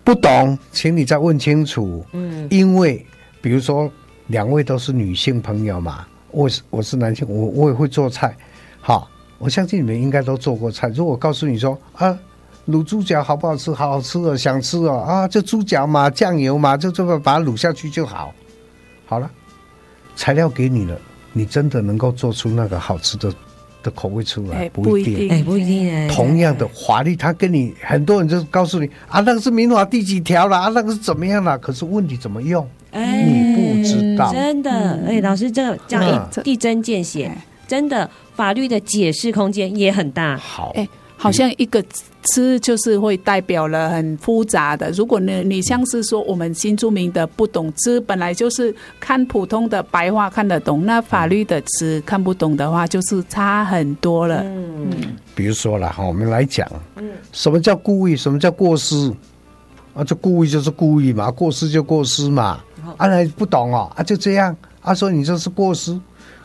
[0.05, 2.05] 不懂，请你再问清楚。
[2.13, 3.03] 嗯，因为
[3.41, 3.91] 比如说
[4.27, 8.37] 两位都是女性朋友嘛，我是我是男性，我我也会做菜，
[8.83, 10.89] 好，我相信你们应该都做过菜。
[10.89, 12.19] 如果我告诉你说啊。
[12.69, 13.73] 卤猪脚好不好吃？
[13.73, 15.27] 好好吃哦，想吃哦啊！
[15.27, 18.35] 这猪脚嘛，酱油嘛，就这么把它卤下去就好。
[19.07, 19.31] 好了，
[20.15, 21.01] 材料给你了，
[21.33, 23.33] 你真的能够做出那个好吃的
[23.83, 24.69] 的口味出来？
[24.69, 25.91] 不一定，哎，不一定。
[25.91, 31.57] 哎，同样的法律，他跟你很多人就告诉你啊，那个是民法第几条了啊，那个是怎么样了？
[31.59, 32.69] 可是问题怎么用？
[32.91, 34.31] 哎，你不知道。
[34.31, 34.71] 真的，
[35.07, 37.33] 哎，老师这这样一针见血，
[37.67, 40.37] 真的法律的解释空间也很大。
[40.37, 40.87] 好，哎。
[41.21, 41.85] 好像一个
[42.23, 44.89] 词就是会代表了很复杂的。
[44.93, 54.43] 如果呢，你像是说我们新住民的不懂词，本来就是看普通的白话看得懂，那法律的词看不懂的话，就是差很多了。
[54.45, 54.89] 嗯，
[55.35, 58.17] 比如说了哈，我们来讲，嗯，什么叫故意？
[58.17, 59.13] 什么叫过失？
[59.95, 62.61] 啊，这故意就是故意嘛，过失就过失嘛。
[62.97, 65.99] 啊，那不懂哦，啊，就这样，啊，说你这是过失。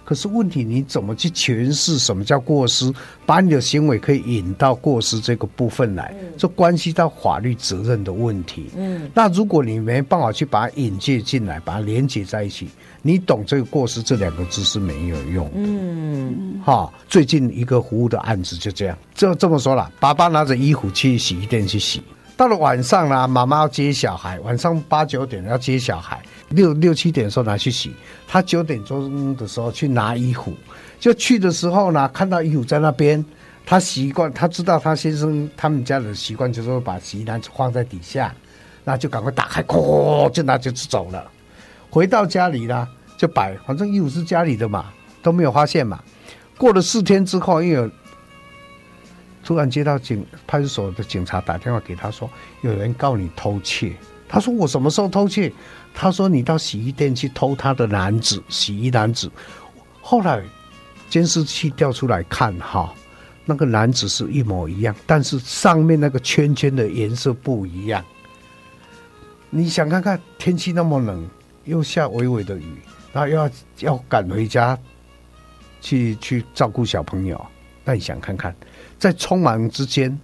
[0.05, 2.93] 可是问题，你怎么去诠释什么叫过失？
[3.25, 8.69] 把你的行为可以引到过失这个部分来，这关系到法律责任的问题。
[8.75, 12.67] 嗯，那如果你没办法去把它引介进来，把它连接在一起，
[13.01, 15.49] 你懂这个过失这两个字是没有用。
[15.55, 22.03] 嗯，哈，最近一个服务的案子就这样，就这么说了，爸爸拿着衣服去洗衣店去洗，
[22.35, 26.21] 到了晚上呢，妈妈要接小孩，晚上八九点要接小孩。
[26.53, 27.93] 六六七点的时候拿去洗，
[28.27, 30.53] 他九点钟的时候去拿衣服，
[30.99, 33.23] 就去的时候呢，看到衣服在那边，
[33.65, 38.33] 他习惯，他知道他先生他们家的习惯就是把洗衣篮放在底下，
[38.83, 41.31] 那就赶快打开，哐，就拿就走了。
[41.89, 42.87] 回到家里呢，
[43.17, 44.85] 就摆，反正衣服是家里的嘛，
[45.21, 46.01] 都没有发现嘛。
[46.57, 47.91] 过了四天之后，又有
[49.43, 52.29] 突然接到警派出所的警察打电话给他说，
[52.61, 53.93] 有人告你偷窃。
[54.27, 55.51] 他说我什么时候偷窃？
[55.93, 59.31] 他说：“你到洗衣店去偷他的篮子，洗衣篮子。
[60.01, 60.43] 后来
[61.09, 62.93] 监视器调出来看，哈，
[63.45, 68.03] 那个篮子是一模一样，但是上面那个圈圈的颜色不一样。
[69.49, 71.29] 你想看看，天气那么冷，
[71.65, 72.75] 又下微微的雨，
[73.13, 74.77] 然后又要要赶回家
[75.79, 77.39] 去去照顾小朋友，
[77.85, 78.53] 那你想看看，
[78.97, 80.19] 在匆忙之间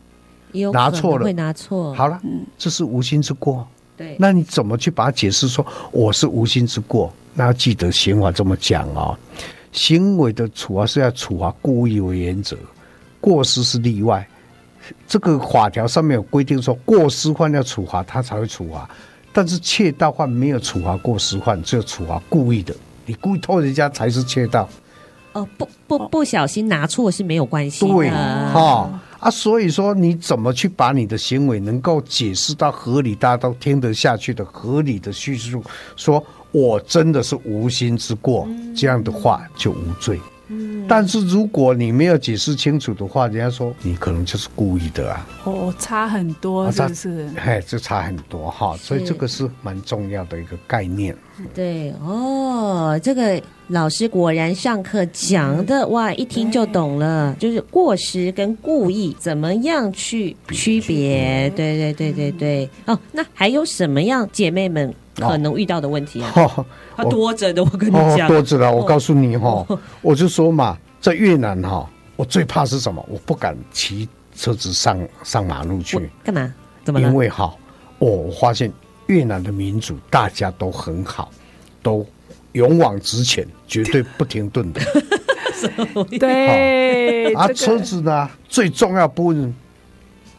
[0.52, 1.94] 有拿错了，会拿错。
[1.94, 2.20] 好了，
[2.58, 3.66] 这是无心之过。
[4.00, 7.12] 对，那你怎么去把它解释说我是无心之过？
[7.34, 9.18] 那要记得刑法这么讲哦，
[9.74, 12.56] 行为的处罚是要处罚故意为原则，
[13.20, 14.26] 过失是例外。
[15.06, 18.90] 这个法条上面有规定说，过失犯要处罚，他才会处罚。
[19.34, 22.74] 但是窃盗犯没有处罚过失犯，只有处罚故意的。
[23.06, 24.68] 你故意偷人家才是窃盗。
[25.34, 27.94] 哦，不不不小心拿错是没有关系的。
[27.94, 35.62] 对，哈啊，所以说你怎么去把你的行为能够解释到合理，大家都听得下去的合理的叙述，
[35.96, 40.20] 说我真的是无心之过，这样的话就无罪。
[40.88, 45.28] 但是如果你没有解释清楚的话，人家说你可能就是故意的啊。
[45.44, 47.30] 哦，差很多，是不是？
[47.38, 51.16] 哎，这差很多哈，所以这个是蛮重要的一个概念。
[51.54, 61.50] 对哦，这个老师果然上课讲的哇，一听就懂了，就是过失跟故意怎么样去区别？
[61.56, 62.70] 对对对对对。
[62.86, 66.34] 哦，那还有什么样姐妹们可能遇到的问题啊？
[66.96, 68.72] 他多着的，我跟你讲，多着了。
[68.72, 69.66] 我告诉你哈，
[70.02, 73.06] 我就说嘛，在越南哈，我最怕是什么？
[73.10, 76.10] 我不敢骑车子上上马路去。
[76.24, 76.54] 干嘛？
[76.84, 77.08] 怎么了？
[77.08, 77.54] 因为哈，
[78.00, 78.72] 我发现
[79.08, 81.30] 越南的民主大家都很好，
[81.84, 82.06] 都
[82.54, 84.82] 勇往直前，绝对不停顿的。
[86.20, 87.34] 对。
[87.34, 89.54] 啊，车子呢，最重要部分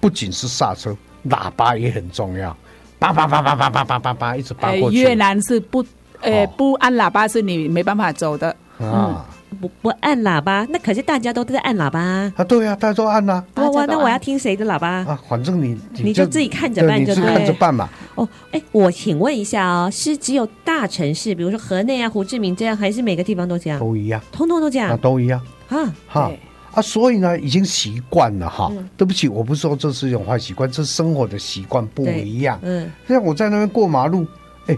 [0.01, 0.97] 不仅是刹车，
[1.29, 2.57] 喇叭也很重要，
[3.01, 4.99] 叭叭叭叭叭叭叭叭叭，一直叭过去。
[4.99, 5.85] 越南是不。
[6.23, 9.25] 呃，不按喇叭是你没办法走的啊！
[9.59, 12.45] 不不按喇叭，那可是大家都在按喇叭啊！
[12.47, 13.43] 对呀，大家都按呐。
[13.55, 15.19] 哇，那我要听谁的喇叭啊？
[15.27, 17.89] 反正你你就自己看着办，就看着办嘛。
[18.17, 23.81] 哦，哎，我请问一下哦，是只有大城市，比如说河内啊、胡志明这样，还是每个地方都这样？
[23.81, 25.91] 都一样，通通都这样，都一样啊！
[26.07, 26.31] 哈
[26.73, 28.73] 啊，所以呢，已经习惯了哈。
[28.97, 32.59] 对不起，我不是说这是一种坏习惯，这是生活的习惯不一样。
[32.63, 34.27] 嗯，像我在那边过马路。
[34.67, 34.77] 哎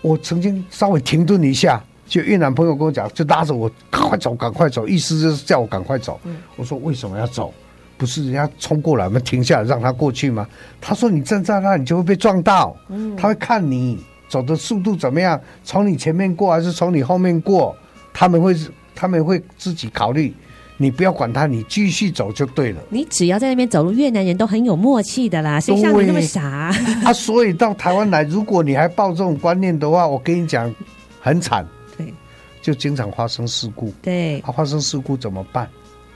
[0.00, 6.18] 我曾经稍微停顿一下，就越南朋友跟我讲，就拉着我赶快走，赶快走，意思就是叫我赶快走。
[6.24, 7.54] 嗯、我说为什么要走？
[7.96, 10.44] 不是人家冲过来，我们停下来让他过去吗？
[10.80, 12.76] 他说你站在那，你就会被撞到。
[12.88, 13.96] 嗯、他会看你
[14.28, 17.76] 走的速度怎么样，从你前面过还是从你后面过，
[18.12, 18.56] 他们会
[18.96, 20.34] 他们会自己考虑。
[20.82, 22.82] 你不要管他，你继续走就对了。
[22.90, 26.74] 你只要在那边走路，越南人都很有默契的啦，谁像你那么傻啊？
[27.06, 30.74] 啊，所以到台湾来，如果你还抱这种观念的话，我跟你讲，
[31.20, 31.64] 很惨。
[31.96, 32.12] 对，
[32.60, 33.94] 就经常发生事故。
[34.02, 35.68] 对，啊，发生事故怎么办？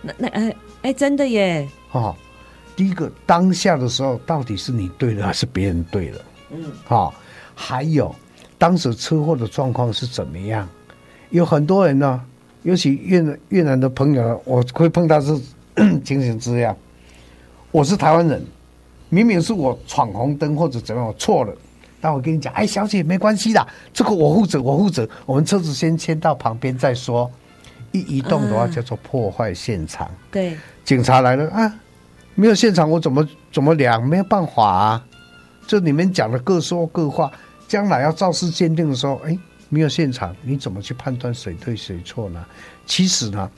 [0.02, 1.68] 那那哎哎，真的耶！
[1.92, 2.12] 哦，
[2.74, 6.20] 第一个当下的时候，到底是你对了还是别人对了？
[6.50, 7.14] 嗯，好，
[7.55, 8.14] 还有
[8.59, 10.68] 当时车祸的状况是怎么样？
[11.31, 12.20] 有很多人呢。
[12.66, 15.38] 尤其越南越南的朋友，我会碰到是
[16.05, 16.76] 情形这样。
[17.70, 18.44] 我是台湾人，
[19.09, 21.55] 明明是我闯红灯或者怎么样，我错了。
[22.00, 25.09] 但我跟你讲，哎，小姐没关系的，这个我负责，我负责。
[25.26, 27.31] 我们车子先牵到旁边再说。
[27.92, 30.11] 一移动的话叫做破坏现场。
[30.33, 31.72] 对，警察来了啊，
[32.35, 34.05] 没有现场我怎么怎么量？
[34.05, 35.07] 没有办法啊。
[35.68, 37.31] 就你们讲的各说各话，
[37.68, 39.38] 将来要肇事鉴定的时候，哎。
[39.68, 42.44] 没有现场，你怎么去判断谁对谁错呢？
[42.87, 43.50] 其实呢，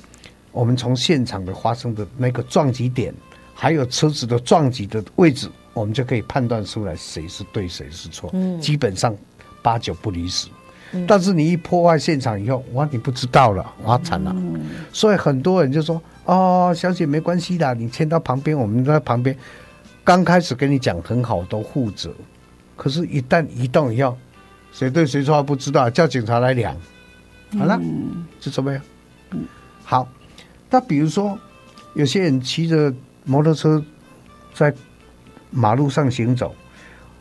[0.53, 3.15] 我们从现场的发生的那个撞击点，
[3.55, 8.31] 还有车子的撞击的位置，我们就可以判断出来谁是对谁是错。
[8.33, 9.15] 嗯，基本上
[9.63, 10.49] 八九不离十。
[10.93, 14.33] 嗯，但是你一破坏现场以后，哇，你不知道了，哇，惨了。
[14.35, 14.61] 嗯，
[14.93, 19.37] 所以很多人就说：“哦，小姐没关系的，你牵到旁边，我们在旁边。”
[20.03, 22.15] 刚开始跟你讲很好，都负责，
[22.75, 24.17] 可是，一旦移动以后。
[24.79, 26.73] 谁对谁错不知道，叫警察来量，
[27.59, 27.77] 好了，
[28.39, 28.81] 就这么样。
[29.83, 30.09] 好，
[30.71, 31.37] 那比如说，
[31.95, 33.85] 有些人骑着摩托车
[34.55, 34.73] 在
[35.51, 36.55] 马路上行走，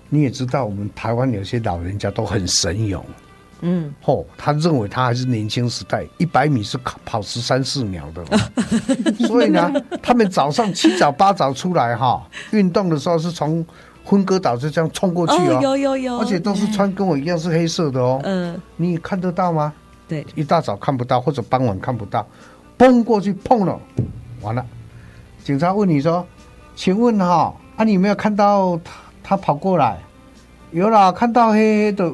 [0.07, 3.03] 你也知道，我们台湾有些老人家都很神勇，
[3.61, 8.23] 嗯，嚯，他认为他还是年轻时代，一百米是跑十三四秒的，
[9.25, 13.65] 所以呢，他们早上七早八早出来哈，运动的时候是从。
[14.07, 18.21] 分割岛就这样冲过去哦，有有有，而且都是穿跟我一样是黑色的哦。
[18.23, 19.73] 嗯，你看得到吗？
[20.07, 22.25] 对，一大早看不到，或者傍晚看不到，
[22.77, 23.77] 蹦过去碰了，
[24.41, 24.65] 完了。
[25.43, 26.25] 警察问你说
[26.73, 28.91] ：“请问哈，啊，你没有看到他
[29.21, 29.97] 他跑过来？
[30.71, 32.13] 有啦，看到黑黑的，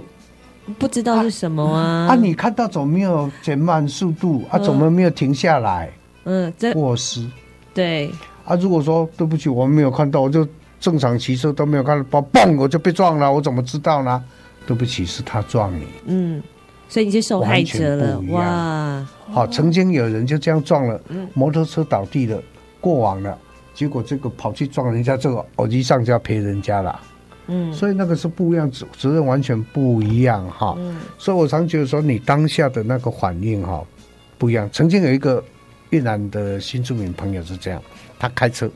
[0.80, 2.08] 不知道是什么啊？
[2.10, 4.44] 啊，你看到怎么没有减慢速度？
[4.50, 5.92] 啊，怎么没有停下来？
[6.24, 7.30] 嗯，这过失。
[7.72, 8.12] 对。
[8.46, 10.48] 啊，如果说对不起，我们没有看到，我就。
[10.84, 14.22] 正常骑车都没有看到，嘣，我就被撞了，我怎么知道呢？
[14.68, 15.88] 对不起，是他撞你。
[16.08, 16.44] 嗯，
[16.90, 19.08] 所以你是受害者了哇！
[19.32, 21.00] 好，曾经有人就这样撞了，
[21.34, 22.38] 摩托车倒地了，
[22.82, 23.38] 过往了，
[23.74, 27.00] 结果这个跑去撞人家，这个耳机上就要赔人家了。
[27.48, 30.76] 嗯，所以那个是不一样，责责任完全不一样哈。
[30.78, 33.82] 嗯，所以我常觉得说，你当下的那个反应哈
[34.38, 34.70] 不一样。
[34.74, 35.42] 曾经有一个
[35.92, 37.82] 越南的新住民朋友是这样，
[38.20, 38.70] 他开车，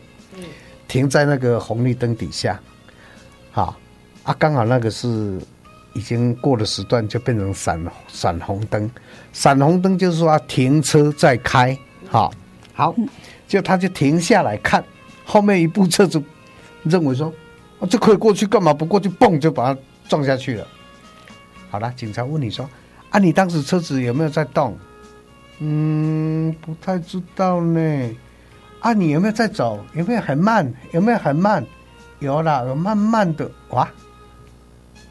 [0.88, 2.60] 停在那个红绿灯底下，
[3.52, 3.76] 好
[4.24, 5.40] 啊，刚好那个是
[5.94, 8.90] 已经过了时段，就变成闪闪红灯。
[9.34, 11.78] 闪红灯就是说停车再开，
[12.10, 12.34] 好，
[12.74, 12.96] 好，
[13.48, 14.84] 就他就停下来看
[15.26, 16.22] 后面一部车子，
[16.84, 17.34] 认为说。
[17.80, 19.08] 啊，这可以过去，干嘛不过去？
[19.08, 19.80] 蹦就把它
[20.10, 20.68] 撞下去了。
[21.70, 22.68] 好了，警察问你说
[23.12, 24.76] ：“啊，你当时车子有没有在动？”
[25.62, 28.16] 嗯，不太知道呢。
[28.80, 29.84] 啊，你有没有在走？
[29.94, 30.72] 有没有很慢？
[30.92, 31.66] 有没有很慢？
[32.20, 33.50] 有啦，有慢慢的。
[33.70, 33.90] 哇，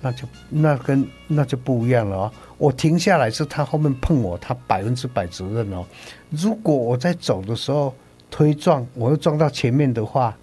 [0.01, 2.33] 那就那跟那就不一样了哦。
[2.59, 5.85] 我停下来是他后面碰我，他百分之百责任哦。
[6.31, 7.95] 如果我在走的时候
[8.31, 10.37] 推撞，我又撞到前面的话。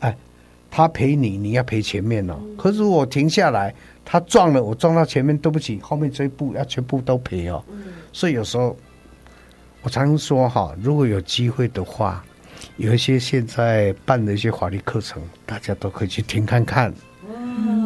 [0.00, 0.16] 哎
[0.72, 2.38] 他赔你，你要赔前面哦。
[2.56, 7.60] 可是我停下来，他撞了我，撞到前面，对不起，后面这一步要全部都赔哦。
[8.12, 8.76] 所以有时候
[9.82, 12.24] 我常说哈，如果有机会的话，
[12.76, 16.92] 有一些现在办的一些法律课程，大家都可以去听看看。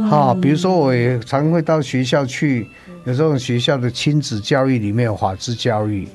[0.08, 2.66] 哈，比如说我也常会到学校去，
[3.04, 6.06] 有这种学校的亲子教育里面有法治教育，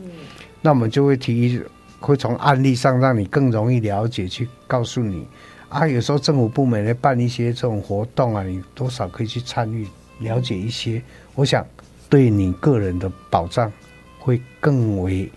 [0.62, 1.62] 那我们就会提，
[2.00, 5.26] 会从案例上让你更容易了解，去告诉你。
[5.70, 9.88] 啊，有时候政府部门来办一些这种活动啊，你多少可以去参与，
[10.20, 11.02] 了解一些。
[11.36, 11.66] 我想
[12.10, 13.72] 对你个人的保障
[14.18, 15.32] 会更为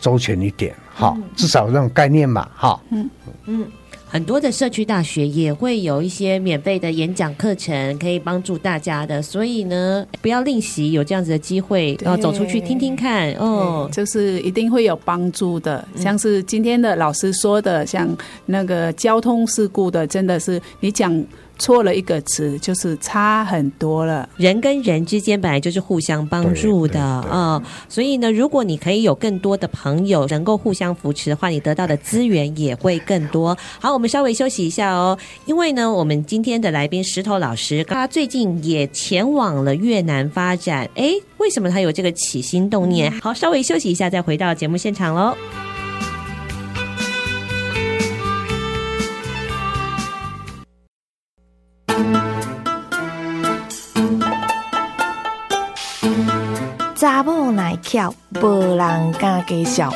[0.00, 2.80] 周全一点，哈，至少这种概念嘛，哈。
[2.90, 3.10] 嗯
[3.46, 3.66] 嗯。
[4.08, 9.20] 很多的社区大学也会有一些免费的演讲课程，可以帮助大家的。
[9.20, 15.86] 所以呢，不要吝惜有这样子的机会，然后走出去听听看哦，就是一定会有帮助的。
[15.96, 18.08] 像是今天的老师说的，像
[18.46, 21.12] 那个交通事故的，真的是你讲。
[21.58, 24.28] 错了一个词，就是差很多了。
[24.36, 33.56] 人跟人之间本来就是互相帮助的啊、哦，所以呢，如果你可以有更多的朋友能够互相扶持的话，你得到的资源也会更多。
[33.80, 40.88] 好，我们稍微休息一下哦，因为呢，我们今天的来宾石头老师，他最近也前往了越南发展。
[40.94, 43.10] 哎，为什么他有这个起心动念？
[43.20, 45.36] 好，稍微休息一下，再回到节目现场喽。
[56.94, 59.90] 查某耐巧，无人敢介绍。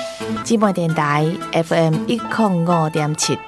[0.45, 3.39] 姊妹电台 FM 一零五点七。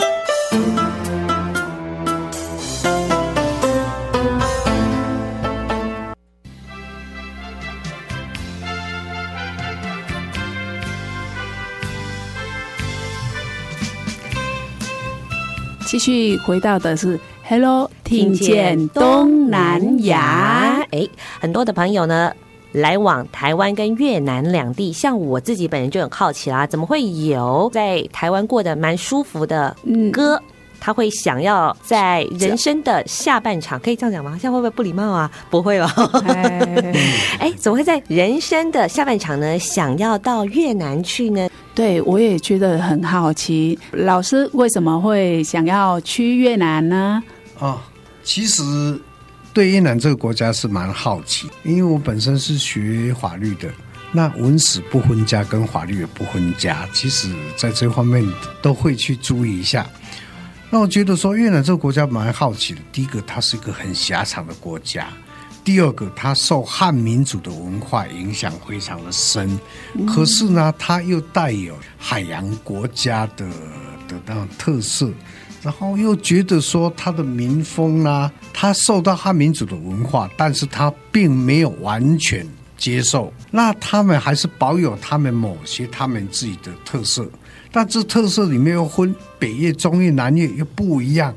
[15.86, 17.20] 继续回到的是
[17.54, 20.82] Hello，听见东南亚。
[20.90, 21.06] 哎，
[21.38, 22.32] 很多的朋友呢。
[22.72, 29.76] 来往台湾跟越南两地，像我自己本人就很好奇啦，怎么会有在台湾过得蛮舒服的
[30.10, 30.42] 哥，嗯、
[30.80, 34.38] 他会想要在人生的下半场，可以这样讲吗？
[34.40, 35.30] 这样会不会不礼貌啊？
[35.50, 35.94] 不会吧？
[37.38, 39.58] 哎， 怎么会在人生的下半场呢？
[39.58, 41.50] 想要到越南去呢？
[41.74, 47.22] 对，我也觉得很好奇，老师为什么会想要去越南呢？
[47.62, 47.80] 哦，
[48.22, 49.00] 其实。
[49.54, 53.70] 对越南这个国家是蛮好奇，因为我本身是学法律的，
[54.10, 58.26] 那文史不分家跟法律也不分家，其实在这方面
[58.62, 59.86] 都会去注意一下。
[60.70, 65.08] 那我觉得说越南这个国家蛮好奇的，第一个它是一个很狭长的国家，
[65.62, 69.60] 第二个它受汉民族的文化影响非常的深，
[70.06, 73.46] 可是呢，它又带有海洋国家的
[74.08, 75.10] 的那种特色。
[75.62, 82.44] 然后又觉得说他的民风呢，他受到汉民族的文化，但是他并没有完全
[82.76, 87.30] 接受，那他们还是保有他们某些他们自己的特色，
[87.70, 91.32] 但这特色里面又分北越、中越、南越又不一样，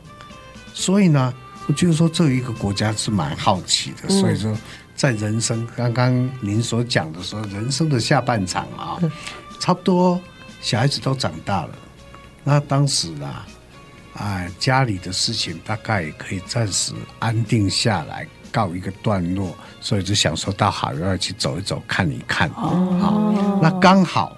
[0.74, 1.32] 所以呢，
[1.68, 4.58] 我觉得说这一个国家是蛮好奇的，所以说
[4.96, 8.98] 在人生刚刚您所讲的说人生的下半场啊，
[9.60, 10.20] 差不多
[10.62, 11.76] 小孩子都长大了，
[12.44, 13.46] 那当时啊。
[14.16, 22.50] 哎，家里的事情大概也可以暂时安定下来，告一个段落，所以就想说到海外去走一走，看一看。
[22.52, 24.38] 哦，好，那刚好，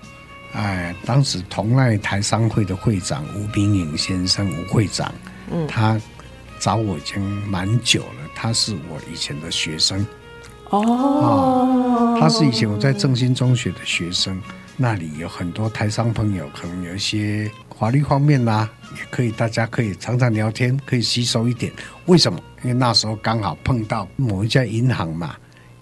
[0.54, 5.14] 哎，当时同奈台商会的会长吴秉颖先生，吴会长，
[5.52, 6.00] 嗯，他
[6.60, 10.04] 找我已经蛮久了，他是我以前的学生。
[10.70, 14.42] 哦，他是以前我在正兴中学的学生，
[14.76, 17.50] 那里有很多台商朋友，可能有一些
[17.80, 21.72] 法律方面啦、啊，也可以，大家可以常常聊天，可以吸收一点。
[22.08, 22.40] 为什么？
[22.64, 25.36] 因为那时候刚好碰到某一家银行嘛，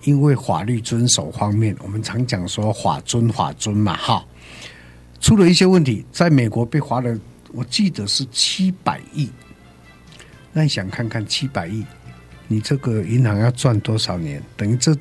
[0.03, 4.25] 因为法律遵守方面，我们常讲说法遵法遵嘛，哈，
[5.21, 7.17] 出了一些问题，在美国被罚了，
[7.53, 9.29] 我记得是七百亿。
[10.51, 11.85] 那你想看看七百亿？
[12.47, 14.43] 你这个银行要赚多少年？
[14.57, 14.95] 等于这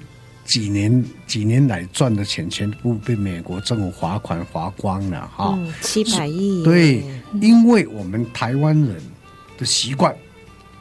[0.45, 6.62] 几年几年来赚的钱全部被美国政府罚款罚光了哈、嗯，七百亿。
[6.62, 7.03] 对，
[7.40, 9.03] 因为我们台湾人
[9.57, 10.14] 的习惯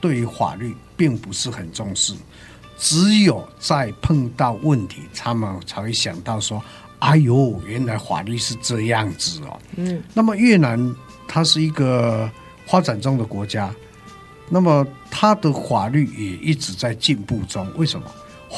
[0.01, 2.13] 对于法律并不是很重视，
[2.77, 6.61] 只有在碰到问题，他们才会想到说
[6.99, 10.95] ：“哎呦，原来法律是这样子哦。”嗯，那么越南
[11.27, 12.29] 它是一个
[12.65, 13.73] 发展中的国家。
[14.49, 17.65] 那么，它的法律也一直在进步中。
[17.77, 18.05] 为什么？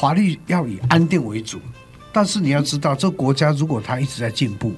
[0.00, 1.58] 法律要以安定为主，
[2.12, 4.74] 但是你要知道，这国家如果它一直在进步，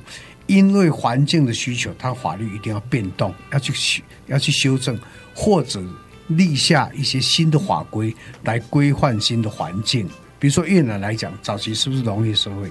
[0.46, 4.98] 因为环境的需求，它法律一定要变动，要去修，要去修正，
[5.34, 5.82] 或者
[6.28, 8.14] 立下一些新的法规
[8.44, 10.08] 来规范新的环境。
[10.38, 12.70] 比如说越南来讲，早期是不是农业社会？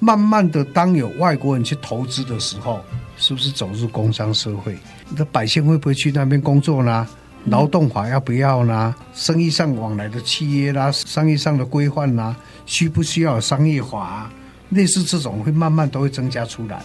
[0.00, 2.84] 慢慢的，当有外国人去投资的时候，
[3.16, 4.76] 是不是走入工商社会？
[5.16, 7.06] 那百姓会不会去那边工作呢？
[7.46, 8.94] 劳动法要不要呢？
[9.12, 12.34] 生意上往来的契约啦，商业上的规范啦，
[12.64, 14.32] 需不需要商业法啊？
[14.70, 16.82] 类似这种会慢慢都会增加出来，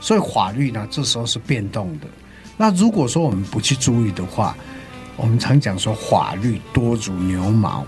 [0.00, 2.06] 所以法律呢，这时候是变动的。
[2.58, 4.54] 那如果说我们不去注意的话，
[5.16, 7.82] 我们常讲说法律多如牛毛，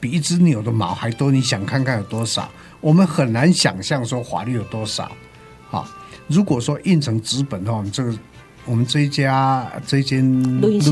[0.00, 1.30] 比一只牛的毛还多。
[1.30, 2.48] 你想看看有多少？
[2.80, 5.12] 我们很难想象说法律有多少。
[5.68, 5.86] 好，
[6.26, 8.14] 如果说印成纸本的话，我们这个。
[8.70, 10.22] 我们这一家这一间
[10.60, 10.90] 录音室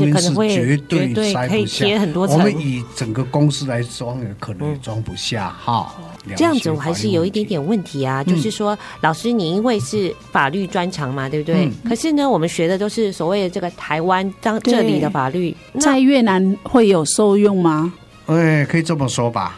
[0.49, 5.95] 绝对塞不下，我们以整个公司来装，也可能也装不下哈。
[6.35, 11.71] 这样子我还是有一点点问题啊，就是说，老师你因为是法律专长嘛，对不对？
[11.87, 17.93] 可是呢，我们学的都是所谓的这个台湾当这里的法律，在越南会有受用吗？
[18.25, 19.57] 哎，可以这么说吧，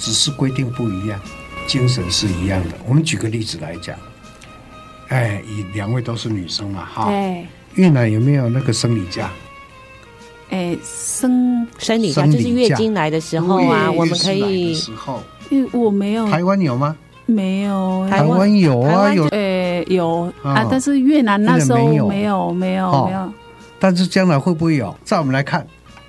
[0.00, 1.20] 只是规定不一样，
[1.68, 2.70] 精神是一样的。
[2.88, 3.96] 我们举个例子来讲。
[5.12, 7.06] 哎，以两位都是女生嘛，哈。
[7.06, 7.46] 对。
[7.74, 9.30] 越南有没有那个生理假？
[10.50, 14.74] 哎，生生理假就是月经来的时候啊，我们可以。
[14.74, 15.22] 时候。
[15.50, 16.28] 因为我没有。
[16.28, 16.96] 台湾有吗？
[17.26, 18.06] 没有。
[18.10, 19.26] 台湾有啊，有。
[19.28, 22.52] 哎，有啊，但是越南那时候没有，没有，
[23.06, 23.32] 没有。
[23.78, 24.94] 但是将来会不会有？
[25.04, 25.66] 在我们来看，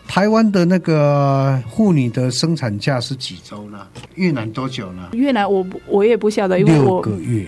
[0.08, 3.88] 台湾的那个妇女的生产假是几周呢？
[4.16, 5.10] 越南多久呢？
[5.14, 7.48] 越南我我也不晓得，因为我六个月。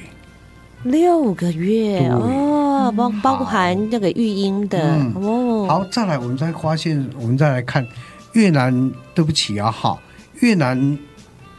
[0.86, 5.66] 六个月哦，包包含那个育婴的、嗯、哦。
[5.68, 7.86] 好，再来，我们再发现，我们再来看
[8.34, 8.92] 越南。
[9.16, 9.98] 对不起啊，哈，
[10.42, 11.00] 越南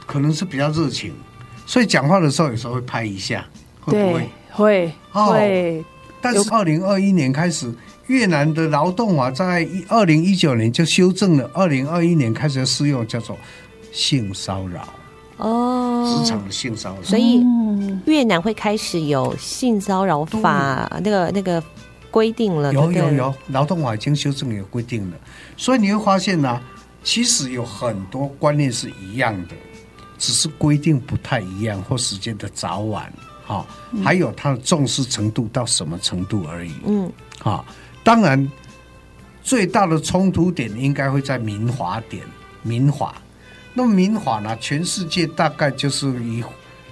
[0.07, 1.11] 可能是比较热情，
[1.65, 3.45] 所以讲话的时候有时候会拍一下，
[3.81, 4.29] 会不会？
[4.53, 5.85] 会会。
[6.21, 7.75] 但是二零二一年开始，
[8.09, 13.37] 越南的劳动法在二零一九年就修正了，二零二一年开始要适用，叫做
[13.91, 14.87] 性骚扰。
[15.39, 17.45] 哦，职场的性骚扰，所以
[18.07, 21.63] 越南会开始有性骚扰法那个那个
[22.11, 22.73] 规定了。
[22.73, 25.17] 有有有，劳动法已经修正有规定了。
[25.57, 26.63] 所以你会发现呢、啊，
[27.05, 29.55] 其实有很多观念是一样的，
[30.17, 33.13] 只是规定不太一样或时间的早晚，
[33.47, 33.67] 哈，
[34.03, 36.73] 还有他的重视程度到什么程度而已。
[36.87, 37.13] 嗯，
[37.43, 37.63] 哈，
[38.03, 38.51] 当然
[39.43, 42.25] 最大的冲突点应该会在民法典，
[42.63, 43.17] 民法。
[43.79, 44.57] 那么民法呢？
[44.59, 46.43] 全世界大概就是以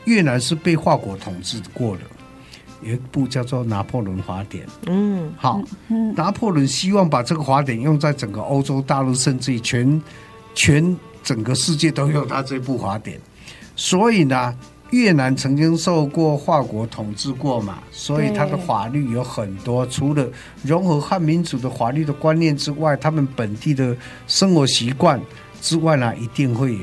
[0.04, 2.02] 越南是被法国统治过的，
[2.82, 4.66] 有一部叫做《拿破仑法典》。
[4.84, 5.62] 嗯，好，
[6.14, 10.02] 拿破仑希望把这个法典用在整个欧洲大陆，甚至于全
[10.54, 13.18] 全整个世界都用他这部法典。
[13.74, 14.54] 所以呢，
[14.90, 20.28] 越南曾经受过法国统治过嘛，所以他的法律有很多，除了
[20.62, 25.18] 融合汉民族的法律的观念之外，他们本地的生活习惯。
[25.64, 26.76] 之外呢，一定会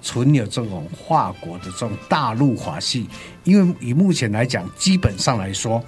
[0.00, 3.06] 存有这种法国的这种大陆法系，
[3.44, 5.84] 因为以目前来讲，基本上来说，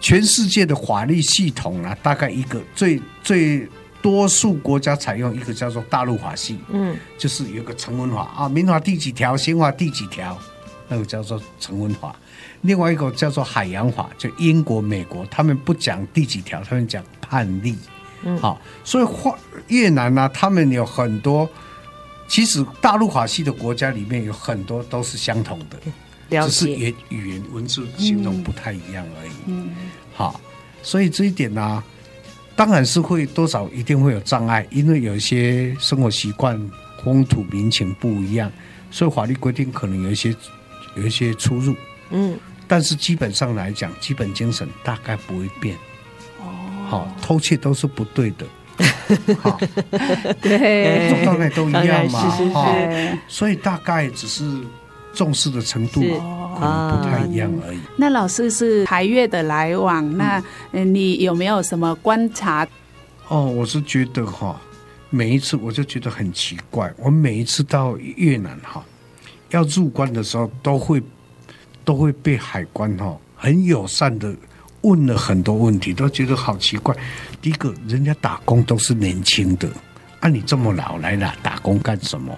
[0.00, 3.68] 全世界的法律系统呢，大概一个最最
[4.02, 8.22] 多数国家采用一个叫做大陆法系，嗯，就是有个成文法。
[8.36, 10.36] 啊，民法第几条，刑法第几条，
[10.88, 12.10] 那个叫做成文法；
[12.62, 17.76] 另外一个叫做海洋法，就英国、美国，他们不讲第几条，他们讲判例。
[18.24, 19.36] 嗯，好，所以华
[19.68, 21.48] 越南呢，他们有很多，
[22.28, 29.32] 其实大陆法系的国家里面有很多都是相同的，只是语语言文字形容不太一样而已。
[29.46, 29.70] 嗯，
[30.14, 30.40] 好，
[30.82, 31.82] 所以这一点呢，
[32.54, 36.58] 当然是会多少一定会有障碍，因为有一些生活习惯、
[37.02, 38.50] 风土民情不一样，
[38.90, 40.34] 所以法律规定可能有一些
[40.94, 41.74] 有一些出入，
[42.10, 45.76] 嗯，但是基本上来讲，基本精神大概不会变。
[46.92, 48.46] 哦，好，偷窃都是不对的。
[49.40, 49.58] 好，
[50.40, 52.54] 对，走到哪都一样嘛，是是是。
[52.54, 52.74] 哈，
[53.28, 54.44] 所以大概只是
[55.12, 57.78] 重视的程度可能不太一样而已。
[57.96, 62.66] 那老师是台越的来往，那嗯你有没有什么观察？
[63.28, 64.58] 哦，我是觉得哈，
[65.10, 68.82] 每一次我就觉得很奇怪，我每一次到越南哈，
[69.50, 71.02] 要入关的时候，都会
[71.84, 74.34] 都会被海关哈很友善的
[74.82, 76.94] 问了很多问题，都觉得好奇怪。
[77.40, 79.68] 第一个，人家打工都是年轻的，
[80.20, 82.36] 啊，你这么老来了打工干什么？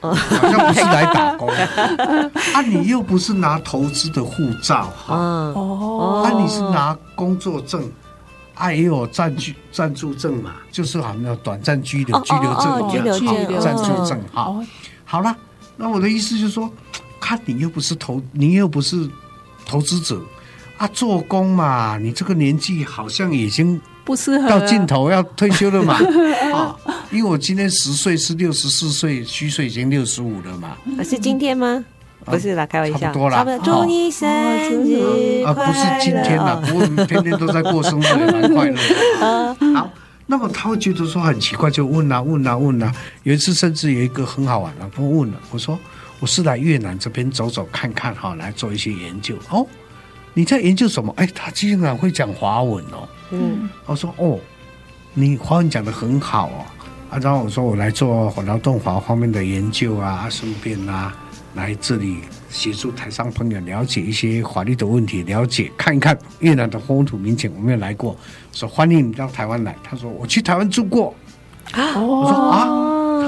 [0.00, 1.46] 好像不是来打工，
[2.54, 7.86] 啊，你又不是拿投资的护照，哈，哦，啊，你是拿工作证。
[8.54, 14.20] 啊，也有暂居暂住证嘛，就是好像有短暂居留居留证，居留证、暂住证。
[14.34, 14.62] 好，
[15.02, 15.34] 好了，
[15.78, 16.70] 那我的意思就是说，
[17.18, 19.08] 看你又不是投，你又不是
[19.64, 20.20] 投资者
[20.80, 26.00] 啊，做工嘛，你这个年纪好像已经不适合到尽头要退休了嘛。
[26.54, 26.74] 啊，
[27.12, 30.78] 因为我今天十岁是六十四岁，虚岁已经六十五了嘛。
[31.04, 31.84] 是今天吗？
[32.24, 33.44] 不是啦，开玩笑，差不多啦。
[33.62, 39.56] 祝你生日啊，不是今天啦，不过天天都在过生日，也蛮快乐的。
[39.76, 39.90] 好，
[40.24, 42.90] 那么他会觉得说很奇怪，就问啊问啊问啊。
[43.24, 45.78] 有一次甚至有一个很好玩的，他问了我说
[46.20, 49.66] ：“我是来越南这边走走看看哈，来做一些研究。”哦，
[50.34, 51.12] 你在研究什么？
[51.16, 53.08] 哎，他竟然会讲华文哦。
[53.30, 54.38] 嗯，我说：“哦，
[55.14, 56.64] 你华文讲的很好哦。”
[57.10, 61.14] 啊，然后我说：“我来做劳动法方面的研究啊，顺便啊。”
[61.54, 62.18] 来这里
[62.48, 67.52] 协助台上朋友了解一些法律的问题，了解看一看越南的风土民情。
[67.56, 68.16] 我没有来过，
[68.52, 69.74] 说欢迎你到台湾来。
[69.82, 71.12] 他说我去台湾住过。
[71.72, 72.66] 啊、我说啊，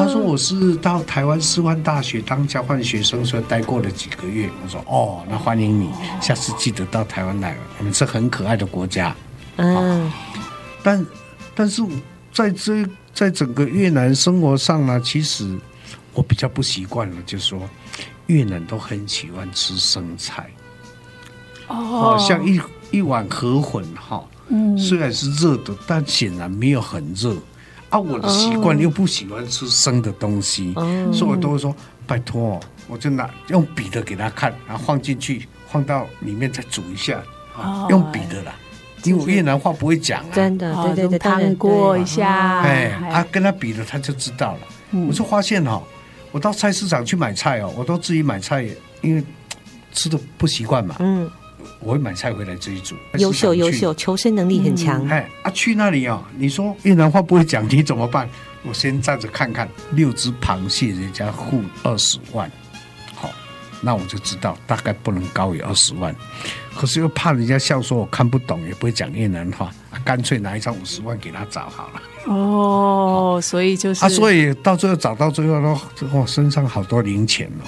[0.02, 4.50] 他说我是到台湾师范大学当交换学生，所以待过了几个月。
[4.64, 5.90] 我说哦，那欢迎你，
[6.20, 7.56] 下次记得到台湾来。
[7.78, 9.14] 我们是很可爱的国家。
[9.56, 10.10] 嗯，
[10.82, 11.06] 但
[11.54, 11.82] 但是
[12.32, 12.84] 在这
[13.14, 15.56] 在整个越南生活上呢，其实
[16.14, 17.60] 我比较不习惯了，就是说。
[18.28, 20.48] 越南都很喜欢吃生菜，
[21.66, 22.58] 哦，像一
[22.92, 27.36] 一碗河粉哈，嗯，虽然是热的，但显然没有很热。
[27.92, 31.74] 啊，我的习惯又不喜欢吃生的东西，哦、所以我都会说
[32.06, 37.22] 拜托，我就拿用笔的给他看，然后放进去，放到里面再煮一下，
[37.54, 38.54] 啊，用笔的啦，
[39.04, 44.60] 因为越南话不会讲啊，真的，对对对，烫过一下，哎，啊，跟他比了他就知道了。
[44.92, 45.80] 嗯、我就发现哈。
[46.32, 48.66] 我到菜市场去买菜哦，我都自己买菜，
[49.02, 49.22] 因为
[49.92, 50.96] 吃的不习惯嘛。
[50.98, 51.30] 嗯，
[51.80, 52.94] 我会买菜回来自己煮。
[53.18, 55.06] 优秀优秀，求生能力很强。
[55.08, 58.28] 哎、嗯、啊，去那里哦，你说越南话不会讲，你怎么办？
[58.64, 62.48] 我先站着看看，六只螃蟹人家付二十万，
[63.16, 63.28] 好，
[63.80, 66.14] 那我就知道大概不能高于二十万。
[66.74, 72.02] 可是又怕人家笑说我看不懂，也不会讲越南话，啊、干脆拿一张五十万给他找好了。
[72.32, 77.66] 哦，所以就是啊，所以到最后找到最后都哦，身上好多零钱哦，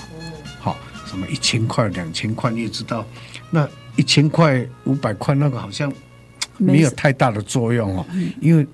[0.61, 0.77] 好，
[1.07, 3.05] 什么一千块、两千块，你也知道，
[3.51, 5.93] 那一千块、五百块那个好像
[6.57, 8.07] 没有太大的作用哦，
[8.41, 8.67] 因为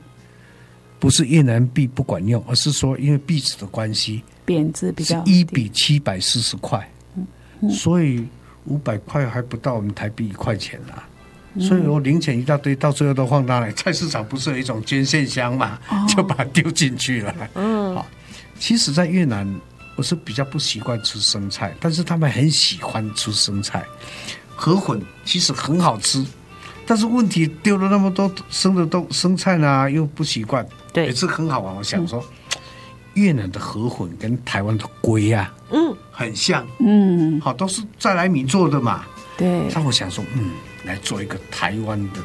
[0.98, 6.90] 不是越南币不管用，而是说因为币值的关系，贬值比较一比七百四十块，
[7.70, 8.26] 所以
[8.66, 11.08] 五百块还不到我们台币一块钱啊。
[11.58, 13.72] 所以我零钱一大堆，到最后都放那里。
[13.72, 17.34] 菜市场不是有一种捐献箱嘛，就把它丢进去了。
[17.54, 18.06] 嗯，好。
[18.60, 19.44] 其实，在越南
[19.96, 23.84] 我是比较不习惯吃生菜，但是他们很喜欢吃生菜。
[24.60, 26.22] 河粉其实很好吃，
[26.84, 30.66] 但是问题丢了那么多生的东生菜呢，又不习惯。
[30.92, 31.74] 对，也是很好玩。
[31.74, 32.22] 我想说，
[33.14, 36.66] 越南的河粉跟台湾的龟啊，嗯，很像。
[36.78, 39.06] 嗯，好，都是再来米做的嘛。
[39.38, 39.62] 对。
[39.74, 40.50] 那我想说，嗯。
[40.84, 42.20] 来做一个台湾的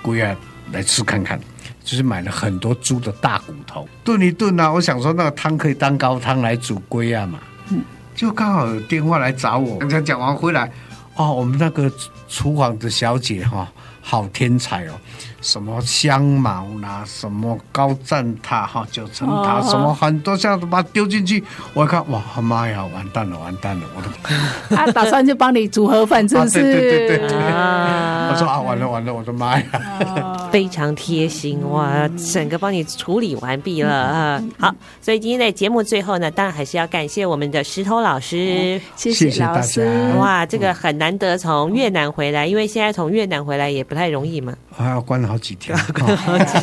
[0.00, 0.34] 龟啊，
[0.72, 1.38] 来吃看看，
[1.84, 4.72] 就是买了很多猪的大骨头炖一炖啊。
[4.72, 7.82] 我想说那个汤可以当高汤来煮龟啊嘛，嗯，
[8.14, 10.70] 就刚好有电话来找我，刚才讲完回来，
[11.18, 11.92] 哦，我们那个
[12.28, 14.94] 厨房的小姐哈、好天才哦。
[15.40, 24.08] 什么香茅啦，什么高赞塔哈，九层塔，什么很多这样子把它丢进去，我一看哇，妈呀，完蛋了，完蛋了，我的。
[24.74, 26.60] 他打算就帮你组合，饭，真是。
[26.60, 27.36] 对对对对对。
[27.36, 29.64] 我说啊，完了完了，我的妈呀！
[30.50, 34.42] 非常贴心哇，整个帮你处理完毕了啊。
[34.58, 40.12] 好，所以今天在节目最后呢，当然还是要感谢我们的石头老师，谢谢老师。
[40.18, 44.52] 哇，这个很难得从越南回来，因为现在从越南回来也不太容易嘛。
[44.76, 45.20] 啊关。
[45.20, 45.76] 了 好几天，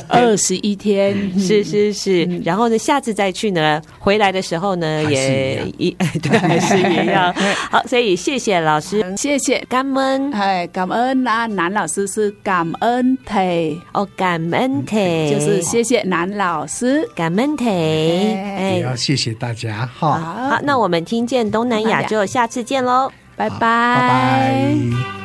[0.10, 2.24] 二十一天，是是是。
[2.44, 5.92] 然后呢，下次再去呢，回来的时候呢，也一
[6.22, 7.34] 对，还是一样。
[7.72, 13.80] 好，所以谢谢老师，谢谢感恩，哎，感恩啊，南老师是感恩体。
[13.94, 14.96] 哦，感恩体。
[15.30, 25.25] 就是谢谢南老师，感恩体，哎，也要谢谢大家，哈，好，那我们听见东南亚就下次见喽，拜拜，拜拜。